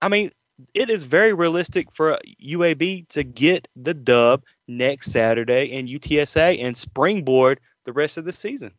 I 0.00 0.08
mean, 0.08 0.30
it 0.74 0.90
is 0.90 1.04
very 1.04 1.32
realistic 1.32 1.92
for 1.92 2.18
UAB 2.42 3.08
to 3.08 3.24
get 3.24 3.68
the 3.76 3.94
dub 3.94 4.44
next 4.68 5.10
Saturday 5.10 5.66
in 5.66 5.86
UTSA 5.86 6.62
and 6.62 6.76
springboard 6.76 7.60
the 7.84 7.92
rest 7.92 8.16
of 8.16 8.24
the 8.24 8.32
season. 8.32 8.72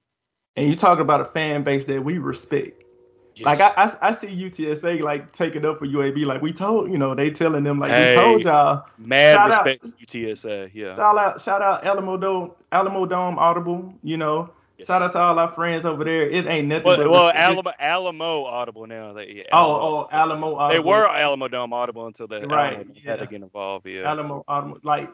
And 0.56 0.70
you 0.70 0.76
talk 0.76 1.00
about 1.00 1.22
a 1.22 1.26
fan 1.26 1.64
base 1.64 1.86
that 1.86 2.04
we 2.04 2.20
respect. 2.20 2.83
Yes. 3.36 3.46
Like 3.46 3.62
I, 3.62 3.72
I, 3.76 4.10
I, 4.10 4.16
see 4.16 4.28
UTSA 4.28 5.02
like 5.02 5.32
taking 5.32 5.66
up 5.66 5.80
for 5.80 5.88
UAB. 5.88 6.26
Like 6.26 6.42
we 6.42 6.54
told, 6.54 6.92
you 6.92 7.00
know, 7.00 7.16
they 7.16 7.32
telling 7.32 7.64
them 7.64 7.80
like 7.80 7.92
hey, 7.92 8.16
we 8.16 8.22
told 8.22 8.44
y'all. 8.44 8.86
Mad 9.00 9.34
shout 9.34 9.48
respect 9.50 9.86
out, 9.86 9.92
UTSA. 10.00 10.72
Yeah. 10.74 10.96
Shout 10.96 11.18
out, 11.18 11.42
shout 11.42 11.62
out 11.62 11.84
Alamo 11.84 12.18
Dome, 12.18 12.52
Alamo 12.72 13.08
Dome 13.08 13.40
Audible. 13.40 13.92
You 14.04 14.18
know, 14.18 14.52
yes. 14.78 14.88
shout 14.88 15.02
out 15.02 15.14
to 15.14 15.20
all 15.20 15.40
our 15.40 15.52
friends 15.52 15.84
over 15.84 16.04
there. 16.04 16.30
It 16.30 16.46
ain't 16.46 16.68
nothing. 16.68 16.86
Well, 16.86 17.10
well 17.10 17.32
Alamo, 17.34 17.72
Alamo 17.80 18.44
Audible 18.44 18.86
now. 18.86 19.14
They, 19.14 19.32
yeah, 19.38 19.44
oh, 19.52 19.58
Alamo, 19.58 19.80
oh, 19.82 19.98
oh, 19.98 20.10
Alamo 20.12 20.56
Audible. 20.56 20.84
They 20.84 20.90
were 20.90 21.08
Alamodome 21.08 21.74
Audible 21.74 22.06
until 22.06 22.28
they 22.28 22.46
right, 22.46 22.86
yeah. 22.94 23.12
had 23.12 23.20
to 23.20 23.26
get 23.26 23.42
involved. 23.42 23.88
Yeah. 23.88 24.12
Alamo 24.12 24.44
Audible, 24.48 24.78
like 24.84 25.10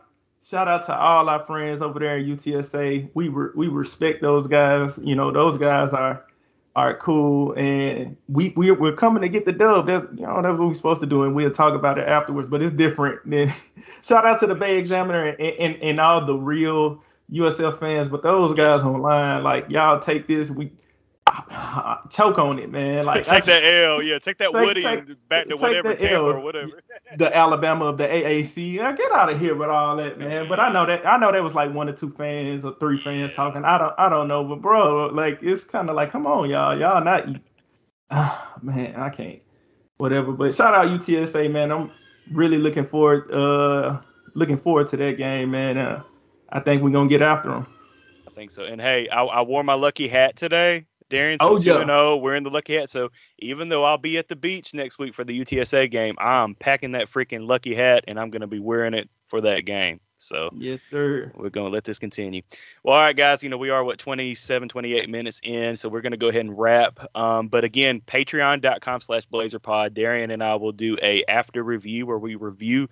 shout 0.46 0.68
out 0.68 0.86
to 0.88 0.98
all 0.98 1.30
our 1.30 1.46
friends 1.46 1.82
over 1.82 2.00
there 2.00 2.18
in 2.18 2.36
UTSA. 2.36 3.12
We 3.14 3.30
re- 3.30 3.52
we 3.56 3.70
respect 3.70 4.22
those 4.22 4.48
guys. 4.48 5.00
You 5.02 5.16
know, 5.16 5.32
those 5.32 5.58
guys 5.58 5.94
are 5.94 6.26
all 6.76 6.86
right, 6.86 7.00
cool. 7.00 7.54
And 7.54 8.16
we, 8.28 8.54
we 8.56 8.72
we're 8.72 8.96
coming 8.96 9.22
to 9.22 9.30
get 9.30 9.46
the 9.46 9.52
dub. 9.52 9.88
That's 9.88 10.06
you 10.16 10.26
know 10.26 10.42
that's 10.42 10.58
what 10.58 10.68
we're 10.68 10.76
supposed 10.76 11.02
to 11.02 11.08
do, 11.08 11.24
and 11.24 11.36
we'll 11.36 11.52
talk 11.52 11.74
about 11.74 11.98
it 11.98 12.08
afterwards. 12.08 12.48
But 12.48 12.62
it's 12.62 12.74
different. 12.74 13.22
Then 13.30 13.54
shout 14.04 14.26
out 14.26 14.40
to 14.40 14.48
the 14.48 14.56
Bay 14.56 14.78
Examiner 14.78 15.28
and, 15.30 15.40
and, 15.40 15.84
and 15.84 16.00
all 16.00 16.26
the 16.26 16.36
real 16.36 17.04
USF 17.32 17.80
fans. 17.80 18.08
But 18.08 18.24
those 18.24 18.54
guys 18.54 18.84
online, 18.84 19.44
like 19.44 19.70
y'all 19.70 20.00
take 20.00 20.28
this. 20.28 20.52
We 20.52 20.72
choke 22.10 22.38
on 22.38 22.60
it, 22.60 22.72
man. 22.72 23.06
Like 23.06 23.26
take 23.26 23.46
that 23.46 23.64
L, 23.64 24.02
yeah, 24.02 24.20
take 24.20 24.38
that 24.38 24.52
take, 24.52 24.66
Woody 24.66 24.84
take, 24.84 25.00
and 25.00 25.30
back 25.30 25.48
to 25.48 25.56
whatever 25.56 25.96
Tampa 25.96 26.22
or 26.22 26.40
whatever. 26.40 26.82
The 27.18 27.36
Alabama 27.36 27.86
of 27.86 27.98
the 27.98 28.08
AAC. 28.08 28.76
get 28.98 29.12
out 29.12 29.32
of 29.32 29.40
here 29.40 29.56
with 29.56 29.70
all 29.70 29.96
that, 29.98 30.20
man. 30.20 30.48
But 30.48 30.60
I 30.60 30.72
know 30.72 30.86
that 30.86 31.06
I 31.06 31.18
know 31.18 31.32
there 31.32 31.44
was 31.44 31.56
like 31.56 31.74
one 31.74 31.90
or 31.90 31.94
two 31.94 32.12
fans 32.12 32.64
or 32.66 32.76
three 32.80 33.02
fans 33.02 33.32
talking. 33.34 33.66
I 33.66 33.78
don't 33.78 33.94
I 33.98 34.10
don't 34.10 34.28
know, 34.28 34.44
but 34.44 34.62
bro, 34.62 35.08
like 35.08 35.40
it's 35.42 35.64
kind 35.64 35.90
of 35.90 35.96
like, 35.96 36.12
come 36.12 36.28
on, 36.28 36.50
y'all, 36.50 36.78
y'all 36.78 37.04
not. 37.04 37.28
Oh, 38.12 38.54
man, 38.62 38.96
I 38.96 39.10
can't. 39.10 39.40
Whatever. 39.98 40.32
But 40.32 40.56
shout 40.56 40.74
out 40.74 40.88
UTSA, 40.88 41.52
man. 41.52 41.72
I'm 41.72 41.92
really 42.32 42.58
looking 42.58 42.86
forward 42.86 43.32
uh 43.32 44.02
looking 44.36 44.58
forward 44.58 44.88
to 44.90 44.98
that 44.98 45.18
game, 45.18 45.52
man. 45.52 45.78
Uh, 45.78 46.04
I 46.50 46.60
think 46.60 46.82
we're 46.82 46.92
gonna 46.92 47.10
get 47.10 47.22
after 47.22 47.50
them. 47.50 47.68
I 48.28 48.32
think 48.32 48.52
so. 48.52 48.64
And 48.64 48.82
hey, 48.82 49.10
I, 49.10 49.24
I 49.24 49.42
wore 49.42 49.64
my 49.64 49.74
lucky 49.74 50.08
hat 50.08 50.36
today. 50.36 50.86
Darian. 51.10 51.40
So 51.40 51.50
oh, 51.50 51.58
yeah. 51.58 51.86
0 51.86 52.18
we're 52.18 52.36
in 52.36 52.44
the 52.44 52.50
lucky 52.50 52.76
hat. 52.76 52.90
So 52.90 53.12
even 53.40 53.70
though 53.70 53.84
I'll 53.84 53.98
be 53.98 54.18
at 54.18 54.28
the 54.28 54.36
beach 54.36 54.74
next 54.74 55.00
week 55.00 55.16
for 55.16 55.24
the 55.24 55.40
UTSA 55.40 55.90
game, 55.92 56.16
I'm 56.20 56.56
packing 56.56 56.94
that 56.94 57.10
freaking 57.10 57.48
lucky 57.48 57.76
hat 57.76 58.06
and 58.08 58.20
I'm 58.20 58.30
going 58.30 58.42
to 58.42 58.48
be 58.48 58.60
wearing 58.60 58.94
it 58.94 59.10
for 59.28 59.42
that 59.42 59.66
game. 59.66 60.00
So 60.20 60.50
yes, 60.54 60.82
sir. 60.82 61.32
We're 61.36 61.50
going 61.50 61.68
to 61.68 61.74
let 61.74 61.86
this 61.86 61.98
continue. 61.98 62.42
Well, 62.84 62.96
all 62.96 63.02
right, 63.02 63.16
guys. 63.16 63.42
You 63.42 63.50
know 63.50 63.58
we 63.58 63.70
are 63.70 63.84
what 63.84 64.00
27, 64.00 64.68
28 64.68 65.10
minutes 65.10 65.40
in, 65.42 65.78
so 65.78 65.88
we're 65.88 66.02
going 66.02 66.12
to 66.12 66.18
go 66.18 66.28
ahead 66.28 66.42
and 66.42 66.58
wrap. 66.58 67.00
Um, 67.16 67.48
but 67.48 67.64
again, 67.64 68.02
Patreon.com/slash 68.02 69.28
BlazerPod. 69.30 69.94
Darian 69.94 70.30
and 70.30 70.44
I 70.44 70.56
will 70.56 70.74
do 70.74 70.98
a 71.02 71.24
after 71.30 71.64
review 71.64 72.06
where 72.06 72.18
we 72.18 72.36
review 72.36 72.90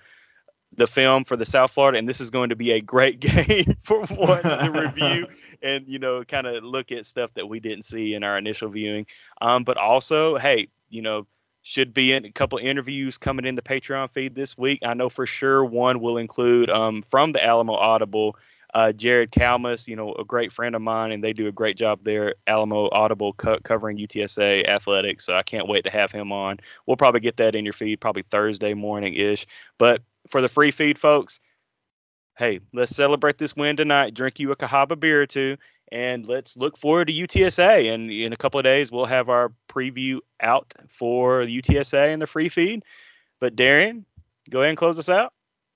the 0.76 0.88
film 0.88 1.24
for 1.24 1.36
the 1.36 1.46
South 1.46 1.72
Florida, 1.72 1.98
and 1.98 2.08
this 2.08 2.22
is 2.22 2.30
going 2.30 2.50
to 2.50 2.56
be 2.56 2.72
a 2.72 2.82
great 2.82 3.20
game 3.22 3.76
for 3.84 4.00
once 4.12 4.44
to 4.44 4.72
review 4.74 5.28
and 5.62 5.88
you 5.88 6.00
know 6.00 6.24
kind 6.24 6.48
of 6.48 6.64
look 6.64 6.92
at 6.92 7.06
stuff 7.06 7.34
that 7.34 7.48
we 7.48 7.60
didn't 7.60 7.84
see 7.84 8.14
in 8.14 8.24
our 8.24 8.38
initial 8.38 8.70
viewing. 8.70 9.06
Um, 9.42 9.64
but 9.64 9.78
also, 9.78 10.38
hey, 10.38 10.70
you 10.90 11.02
know, 11.02 11.26
should 11.64 11.94
be 11.94 12.14
in 12.14 12.26
a 12.26 12.32
couple 12.32 12.58
interviews 12.60 13.18
coming 13.18 13.46
in 13.46 13.56
the 13.56 13.62
Patreon 13.62 14.10
feed 14.12 14.36
this 14.36 14.58
week. 14.58 14.80
I 14.86 14.94
know 14.94 15.10
for 15.10 15.26
sure 15.26 15.66
one 15.66 16.00
will 16.00 16.18
include 16.18 16.70
um, 16.70 17.04
from 17.10 17.34
the 17.34 17.44
Alamo 17.44 17.74
Audible. 17.74 18.38
Uh, 18.74 18.92
Jared 18.92 19.32
Kalmus, 19.32 19.88
you 19.88 19.96
know, 19.96 20.14
a 20.14 20.24
great 20.24 20.52
friend 20.52 20.76
of 20.76 20.82
mine, 20.82 21.12
and 21.12 21.24
they 21.24 21.34
do 21.34 21.48
a 21.48 21.52
great 21.52 21.78
job 21.78 22.00
there. 22.04 22.36
Alamo 22.46 22.90
Audible 22.92 23.34
co- 23.34 23.60
covering 23.64 23.98
UTSA 23.98 24.68
athletics, 24.68 25.26
so 25.26 25.36
I 25.36 25.42
can't 25.42 25.68
wait 25.68 25.86
to 25.86 25.90
have 25.90 26.12
him 26.12 26.32
on. 26.32 26.60
We'll 26.86 26.98
probably 26.98 27.22
get 27.22 27.38
that 27.38 27.56
in 27.56 27.66
your 27.66 27.74
feed 27.74 28.02
probably 28.02 28.24
Thursday 28.24 28.74
morning 28.74 29.14
ish. 29.16 29.48
But 29.78 30.04
for 30.30 30.42
the 30.42 30.50
free 30.50 30.72
feed 30.72 30.98
folks, 30.98 31.40
hey, 32.38 32.60
let's 32.74 32.96
celebrate 32.96 33.38
this 33.38 33.56
win 33.56 33.78
tonight. 33.78 34.14
Drink 34.14 34.40
you 34.40 34.52
a 34.52 34.56
Cahaba 34.56 35.00
beer 35.00 35.22
or 35.22 35.26
two, 35.28 35.58
and 35.92 36.26
let's 36.26 36.56
look 36.56 36.78
forward 36.78 37.08
to 37.08 37.14
UTSA. 37.14 37.94
And 37.94 38.12
in 38.12 38.34
a 38.34 38.38
couple 38.38 38.60
of 38.60 38.64
days, 38.64 38.92
we'll 38.92 39.06
have 39.06 39.30
our 39.30 39.52
preview 39.70 40.20
out 40.40 40.74
for 40.90 41.46
the 41.46 41.62
UTSA 41.62 42.14
and 42.14 42.22
the 42.22 42.28
free 42.28 42.50
feed. 42.50 42.84
But 43.40 43.56
Darian, 43.56 44.06
go 44.50 44.60
ahead 44.60 44.70
and 44.70 44.78
close 44.78 45.00
us 45.00 45.10
out. 45.10 45.34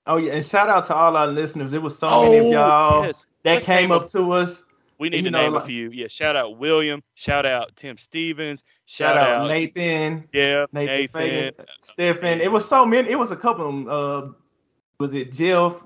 Oh 0.08 0.18
yeah, 0.18 0.34
and 0.34 0.46
shout 0.46 0.68
out 0.68 0.86
to 0.86 0.96
all 0.96 1.16
our 1.16 1.28
listeners. 1.28 1.72
There 1.72 1.82
was 1.82 1.98
so 1.98 2.08
oh, 2.10 2.24
many 2.24 2.38
of 2.38 2.46
oh, 2.46 2.52
y'all 2.52 3.06
yes. 3.06 3.26
that 3.44 3.54
let's 3.54 3.66
came 3.66 3.92
up 3.92 4.08
to 4.10 4.32
us. 4.32 4.64
We 4.98 5.10
need 5.10 5.24
to 5.24 5.32
know, 5.32 5.42
name 5.42 5.54
like, 5.54 5.64
a 5.64 5.66
few. 5.66 5.90
Yeah, 5.90 6.08
shout 6.08 6.36
out 6.36 6.58
William. 6.58 7.04
Shout 7.16 7.46
out 7.46 7.76
Tim 7.76 7.98
Stevens. 7.98 8.64
Shout, 8.86 9.16
shout 9.16 9.28
out, 9.28 9.48
Nathan. 9.48 10.28
Yeah, 10.34 10.66
Nathan. 10.72 11.10
Nathan 11.14 11.66
Stephen. 11.82 12.42
It 12.42 12.52
was 12.52 12.68
so 12.68 12.86
many. 12.86 13.10
It 13.10 13.18
was 13.18 13.32
a 13.32 13.36
couple 13.36 13.68
of 13.68 13.74
them. 13.74 13.88
Uh, 13.90 14.41
was 15.02 15.16
it 15.16 15.34
Jeff? 15.34 15.84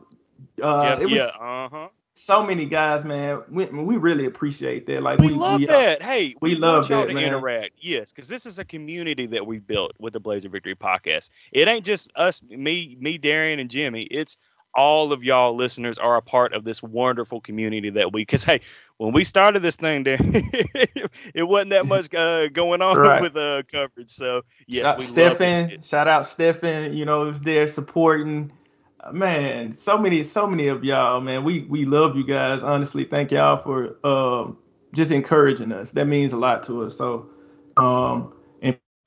Uh, 0.62 0.84
Jeff 0.84 1.02
it 1.02 1.06
was 1.06 1.14
yeah. 1.14 1.26
Uh 1.40 1.70
huh. 1.70 1.88
So 2.18 2.46
many 2.46 2.66
guys, 2.66 3.04
man. 3.04 3.44
We, 3.50 3.66
we 3.66 3.98
really 3.98 4.26
appreciate 4.26 4.88
that. 4.88 5.04
Like 5.04 5.20
we, 5.20 5.28
we 5.28 5.34
love 5.34 5.60
we, 5.60 5.68
uh, 5.68 5.72
that. 5.72 6.02
Hey, 6.02 6.36
we, 6.42 6.52
we 6.52 6.56
love 6.56 6.88
that, 6.88 7.08
to 7.08 7.14
man. 7.14 7.24
interact. 7.24 7.74
Yes, 7.80 8.14
because 8.14 8.30
this 8.30 8.46
is 8.46 8.60
a 8.60 8.64
community 8.64 9.26
that 9.28 9.46
we've 9.46 9.66
built 9.66 9.94
with 10.00 10.14
the 10.14 10.20
Blazer 10.20 10.48
Victory 10.48 10.76
podcast. 10.76 11.30
It 11.52 11.68
ain't 11.68 11.86
just 11.86 12.10
us, 12.16 12.42
me, 12.44 12.96
me, 13.00 13.18
Darian, 13.18 13.60
and 13.60 13.70
Jimmy. 13.70 14.04
It's 14.04 14.38
all 14.76 15.14
of 15.14 15.24
y'all 15.24 15.56
listeners 15.56 15.98
are 15.98 16.18
a 16.18 16.22
part 16.22 16.54
of 16.54 16.64
this 16.64 16.84
wonderful 16.84 17.40
community 17.40 17.90
that 17.92 18.12
we 18.12 18.22
because 18.22 18.44
hey 18.44 18.60
when 18.98 19.14
we 19.14 19.24
started 19.24 19.62
this 19.62 19.78
thing 19.78 20.04
there 20.04 20.20
it 21.34 21.44
wasn't 21.48 21.70
that 21.70 21.86
much 21.88 22.14
uh, 22.14 22.50
going 22.50 22.82
on 22.82 22.98
right. 22.98 23.22
with 23.22 23.38
uh 23.38 23.64
coverage 23.72 24.10
so 24.10 24.42
yes 24.68 24.84
shout, 24.84 25.00
we 25.00 25.06
Stephen 25.06 25.82
shout 25.82 26.08
out 26.08 26.26
Stephen 26.26 26.94
you 26.94 27.06
know 27.06 27.22
was 27.22 27.42
there 27.42 27.68
supporting 27.68 28.52
man 29.12 29.72
so 29.72 29.98
many 29.98 30.24
so 30.24 30.48
many 30.48 30.68
of 30.68 30.84
y'all 30.84 31.22
man 31.22 31.44
we 31.44 31.62
we 31.64 31.86
love 31.86 32.16
you 32.16 32.26
guys 32.26 32.64
honestly 32.64 33.04
thank 33.04 33.32
y'all 33.32 33.62
for 33.62 33.98
um 34.06 34.58
just 34.94 35.12
encouraging 35.12 35.72
us 35.72 35.92
that 35.92 36.06
means 36.06 36.34
a 36.34 36.38
lot 36.38 36.64
to 36.64 36.84
us 36.84 36.98
so 36.98 37.30
um 37.78 38.34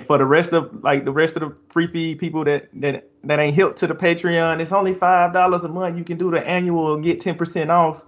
for 0.05 0.19
the 0.19 0.25
rest 0.25 0.53
of 0.53 0.83
like 0.83 1.05
the 1.05 1.13
rest 1.13 1.37
of 1.37 1.41
the 1.41 1.57
free 1.69 1.87
feed 1.87 2.19
people 2.19 2.45
that 2.45 2.69
that 2.73 3.09
that 3.25 3.39
ain't 3.39 3.55
hip 3.55 3.77
to 3.77 3.87
the 3.87 3.95
Patreon, 3.95 4.61
it's 4.61 4.73
only 4.73 4.95
five 4.95 5.33
dollars 5.33 5.65
a 5.65 5.69
month. 5.69 5.99
You 5.99 6.05
can 6.05 6.19
do 6.19 6.31
the 6.31 6.47
annual 6.47 6.95
and 6.95 7.03
get 7.03 7.21
ten 7.21 7.35
percent 7.35 7.71
off, 7.71 8.03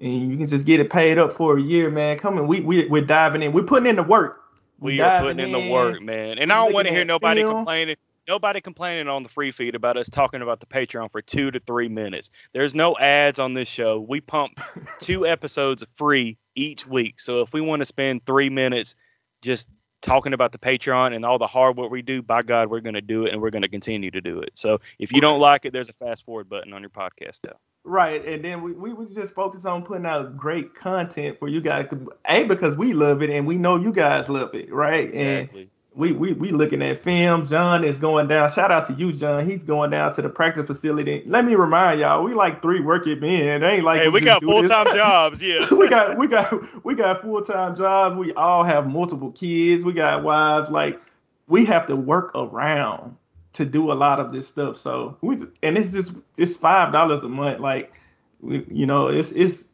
and 0.00 0.30
you 0.30 0.36
can 0.36 0.46
just 0.46 0.64
get 0.66 0.80
it 0.80 0.90
paid 0.90 1.18
up 1.18 1.32
for 1.32 1.58
a 1.58 1.62
year, 1.62 1.90
man. 1.90 2.18
Come 2.18 2.38
on, 2.38 2.46
we 2.46 2.60
we 2.60 2.86
we're 2.88 3.04
diving 3.04 3.42
in. 3.42 3.52
We're 3.52 3.64
putting 3.64 3.88
in 3.88 3.96
the 3.96 4.02
work. 4.02 4.42
We, 4.78 4.92
we 4.92 5.00
are 5.00 5.20
putting 5.20 5.38
in, 5.38 5.54
in, 5.54 5.66
the 5.66 5.72
work, 5.72 6.02
man. 6.02 6.38
And 6.38 6.52
I 6.52 6.64
don't 6.64 6.72
want 6.72 6.88
to 6.88 6.92
hear 6.92 7.04
nobody 7.04 7.42
film. 7.42 7.54
complaining. 7.54 7.96
Nobody 8.28 8.60
complaining 8.60 9.06
on 9.06 9.22
the 9.22 9.28
free 9.28 9.52
feed 9.52 9.76
about 9.76 9.96
us 9.96 10.08
talking 10.08 10.42
about 10.42 10.58
the 10.58 10.66
Patreon 10.66 11.12
for 11.12 11.22
two 11.22 11.52
to 11.52 11.60
three 11.60 11.88
minutes. 11.88 12.30
There's 12.52 12.74
no 12.74 12.96
ads 12.98 13.38
on 13.38 13.54
this 13.54 13.68
show. 13.68 14.00
We 14.00 14.20
pump 14.20 14.58
two 14.98 15.26
episodes 15.26 15.84
free 15.96 16.36
each 16.56 16.86
week. 16.86 17.20
So 17.20 17.42
if 17.42 17.52
we 17.52 17.60
want 17.60 17.80
to 17.80 17.86
spend 17.86 18.26
three 18.26 18.50
minutes 18.50 18.96
just 19.42 19.68
talking 20.02 20.32
about 20.32 20.50
the 20.50 20.58
Patreon 20.58 21.14
and 21.14 21.24
all 21.24 21.38
the 21.38 21.46
hard 21.46 21.76
work 21.76 21.90
we 21.90 22.02
do, 22.02 22.20
by 22.20 22.42
God, 22.42 22.68
we're 22.68 22.80
going 22.80 22.94
to 22.94 23.00
do 23.00 23.24
it 23.24 23.32
and 23.32 23.40
we're 23.40 23.50
going 23.50 23.62
to 23.62 23.68
continue 23.68 24.10
to 24.10 24.20
do 24.20 24.40
it. 24.40 24.50
So 24.54 24.80
if 24.98 25.12
you 25.12 25.20
don't 25.20 25.40
like 25.40 25.64
it, 25.64 25.72
there's 25.72 25.88
a 25.88 25.92
fast 25.94 26.24
forward 26.24 26.48
button 26.48 26.72
on 26.72 26.82
your 26.82 26.90
podcast 26.90 27.40
now. 27.44 27.56
Right, 27.84 28.24
and 28.24 28.44
then 28.44 28.62
we, 28.62 28.72
we 28.72 28.92
was 28.92 29.14
just 29.14 29.32
focused 29.32 29.64
on 29.64 29.84
putting 29.84 30.06
out 30.06 30.36
great 30.36 30.74
content 30.74 31.38
for 31.38 31.46
you 31.46 31.60
guys. 31.60 31.86
A 32.24 32.42
because 32.42 32.76
we 32.76 32.92
love 32.92 33.22
it 33.22 33.30
and 33.30 33.46
we 33.46 33.58
know 33.58 33.76
you 33.76 33.92
guys 33.92 34.28
love 34.28 34.52
it, 34.54 34.72
right? 34.72 35.04
Exactly. 35.04 35.62
And 35.62 35.70
we 35.96 36.12
we 36.12 36.34
we 36.34 36.50
looking 36.50 36.82
at 36.82 37.02
film. 37.02 37.46
John 37.46 37.82
is 37.82 37.96
going 37.96 38.28
down. 38.28 38.50
Shout 38.50 38.70
out 38.70 38.84
to 38.86 38.92
you, 38.92 39.12
John. 39.12 39.48
He's 39.48 39.64
going 39.64 39.90
down 39.90 40.12
to 40.12 40.22
the 40.22 40.28
practice 40.28 40.66
facility. 40.66 41.22
Let 41.26 41.44
me 41.46 41.54
remind 41.54 42.00
y'all, 42.00 42.22
we 42.22 42.34
like 42.34 42.60
three 42.60 42.80
working 42.80 43.18
men. 43.18 43.62
It 43.62 43.66
ain't 43.66 43.82
like 43.82 44.02
hey, 44.02 44.08
we, 44.08 44.20
we 44.20 44.20
got 44.20 44.42
full 44.42 44.62
time 44.68 44.94
jobs. 44.94 45.42
Yeah, 45.42 45.66
we 45.72 45.88
got 45.88 46.18
we 46.18 46.28
got 46.28 46.84
we 46.84 46.94
got 46.94 47.22
full 47.22 47.42
time 47.42 47.76
jobs. 47.76 48.16
We 48.16 48.34
all 48.34 48.62
have 48.62 48.86
multiple 48.86 49.32
kids. 49.32 49.84
We 49.84 49.94
got 49.94 50.22
wives. 50.22 50.70
Like 50.70 51.00
we 51.48 51.64
have 51.64 51.86
to 51.86 51.96
work 51.96 52.32
around 52.34 53.16
to 53.54 53.64
do 53.64 53.90
a 53.90 53.94
lot 53.94 54.20
of 54.20 54.32
this 54.32 54.46
stuff. 54.46 54.76
So 54.76 55.16
we 55.22 55.38
and 55.62 55.78
it's 55.78 55.92
just 55.92 56.12
it's 56.36 56.58
five 56.58 56.92
dollars 56.92 57.24
a 57.24 57.28
month. 57.30 57.60
Like 57.60 57.94
we, 58.42 58.66
you 58.70 58.84
know, 58.84 59.08
it's 59.08 59.32
it's 59.32 59.66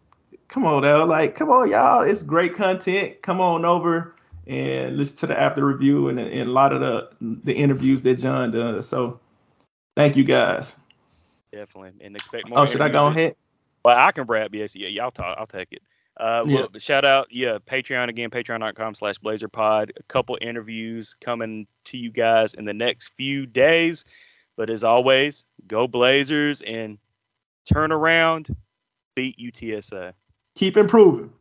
come 0.46 0.66
on 0.66 0.82
now, 0.82 1.04
like 1.04 1.35
come 1.35 1.50
on 1.50 1.68
y'all, 1.68 2.02
it's 2.02 2.22
great 2.22 2.54
content. 2.54 3.22
Come 3.22 3.40
on 3.40 3.64
over 3.64 4.14
and 4.46 4.96
listen 4.96 5.16
to 5.18 5.26
the 5.26 5.38
after 5.38 5.64
review 5.64 6.09
and, 6.09 6.18
and 6.18 6.48
a 6.48 6.52
lot 6.52 6.72
of 6.72 6.81
the 6.81 7.09
the 7.20 7.52
interviews 7.52 8.02
that 8.02 8.14
John 8.16 8.50
does. 8.50 8.88
So 8.88 9.20
thank 9.96 10.16
you 10.16 10.24
guys. 10.24 10.76
Definitely, 11.52 11.92
and 12.00 12.16
expect 12.16 12.48
more. 12.48 12.61
Oh, 12.61 12.66
should 12.66 12.81
I 12.81 12.88
go 12.88 13.09
ahead? 13.09 13.37
Well, 13.85 13.96
I 13.98 14.12
can 14.12 14.24
wrap. 14.24 14.50
Yes, 14.52 14.74
yeah, 14.74 14.88
y'all 14.88 15.11
talk. 15.11 15.37
I'll 15.38 15.46
take 15.46 15.72
it. 15.72 15.83
Uh, 16.16 16.44
yeah. 16.46 16.66
Shout 16.78 17.05
out, 17.05 17.28
yeah, 17.31 17.59
Patreon 17.66 18.09
again, 18.09 18.31
patreon.com 18.31 18.94
slash 18.94 19.18
blazerpod. 19.18 19.90
A 19.98 20.02
couple 20.05 20.37
interviews 20.40 21.16
coming 21.20 21.66
to 21.85 21.96
you 21.96 22.11
guys 22.11 22.55
in 22.55 22.64
the 22.64 22.74
next 22.74 23.12
few 23.16 23.46
days. 23.46 24.05
But 24.57 24.68
as 24.68 24.85
always, 24.85 25.46
go 25.66 25.88
Blazers 25.88 26.61
and 26.62 26.98
turn 27.64 27.92
around, 27.92 28.55
beat 29.14 29.38
UTSA. 29.38 30.12
Keep 30.55 30.76
improving. 30.76 31.33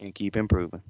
And 0.00 0.14
keep 0.14 0.36
improving. 0.36 0.82